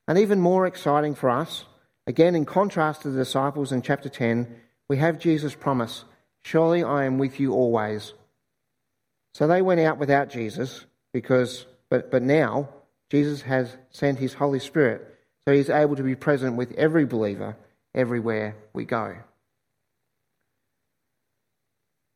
And 0.08 0.16
even 0.16 0.40
more 0.40 0.66
exciting 0.66 1.14
for 1.14 1.28
us, 1.28 1.66
again, 2.06 2.34
in 2.34 2.46
contrast 2.46 3.02
to 3.02 3.10
the 3.10 3.18
disciples 3.18 3.72
in 3.72 3.82
chapter 3.82 4.08
10, 4.08 4.56
we 4.88 4.96
have 4.96 5.18
Jesus' 5.18 5.54
promise 5.54 6.06
Surely 6.42 6.82
I 6.82 7.04
am 7.04 7.18
with 7.18 7.38
you 7.38 7.52
always 7.52 8.14
so 9.40 9.46
they 9.46 9.62
went 9.62 9.80
out 9.80 9.96
without 9.96 10.28
Jesus 10.28 10.84
because, 11.14 11.64
but, 11.88 12.10
but 12.10 12.22
now 12.22 12.68
Jesus 13.08 13.40
has 13.40 13.74
sent 13.88 14.18
his 14.18 14.34
Holy 14.34 14.58
Spirit. 14.58 15.16
So 15.48 15.54
he's 15.54 15.70
able 15.70 15.96
to 15.96 16.02
be 16.02 16.14
present 16.14 16.56
with 16.56 16.72
every 16.72 17.06
believer 17.06 17.56
everywhere 17.94 18.54
we 18.74 18.84
go. 18.84 19.16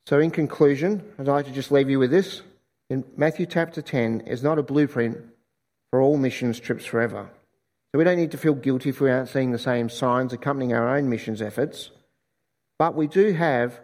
So, 0.07 0.19
in 0.19 0.31
conclusion, 0.31 1.03
I'd 1.19 1.27
like 1.27 1.47
to 1.47 1.51
just 1.51 1.73
leave 1.73 1.89
you 1.89 1.99
with 1.99 2.11
this. 2.11 2.43
In 2.91 3.05
Matthew 3.17 3.47
chapter 3.47 3.81
10 3.81 4.25
is 4.27 4.43
not 4.43 4.59
a 4.59 4.63
blueprint 4.63 5.17
for 5.91 6.03
all 6.03 6.19
missions 6.19 6.61
trips 6.61 6.85
forever. 6.85 7.31
So, 7.91 7.99
we 7.99 8.05
don't 8.05 8.19
need 8.19 8.33
to 8.33 8.37
feel 8.37 8.53
guilty 8.53 8.91
if 8.91 9.01
we 9.01 9.11
aren't 9.11 9.31
seeing 9.31 9.51
the 9.51 9.59
same 9.59 9.89
signs 9.89 10.35
accompanying 10.35 10.75
our 10.75 10.95
own 10.95 11.09
missions 11.09 11.41
efforts. 11.41 11.91
But 12.79 12.95
we 12.95 13.07
do 13.07 13.33
have 13.33 13.81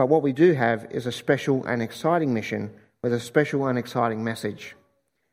but 0.00 0.08
what 0.08 0.22
we 0.22 0.32
do 0.32 0.54
have 0.54 0.86
is 0.90 1.04
a 1.04 1.12
special 1.12 1.62
and 1.66 1.82
exciting 1.82 2.32
mission 2.32 2.70
with 3.02 3.12
a 3.12 3.20
special 3.20 3.66
and 3.66 3.78
exciting 3.78 4.24
message. 4.24 4.74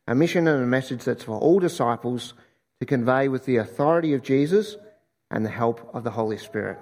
A 0.07 0.13
mission 0.13 0.45
and 0.45 0.61
a 0.61 0.67
message 0.67 1.05
that's 1.05 1.23
for 1.23 1.39
all 1.39 1.61
disciples 1.61 2.33
to 2.81 2.85
convey 2.85 3.29
with 3.29 3.45
the 3.45 3.55
authority 3.55 4.13
of 4.13 4.23
Jesus 4.23 4.75
and 5.31 5.45
the 5.45 5.49
help 5.49 5.89
of 5.95 6.03
the 6.03 6.11
Holy 6.11 6.37
Spirit. 6.37 6.77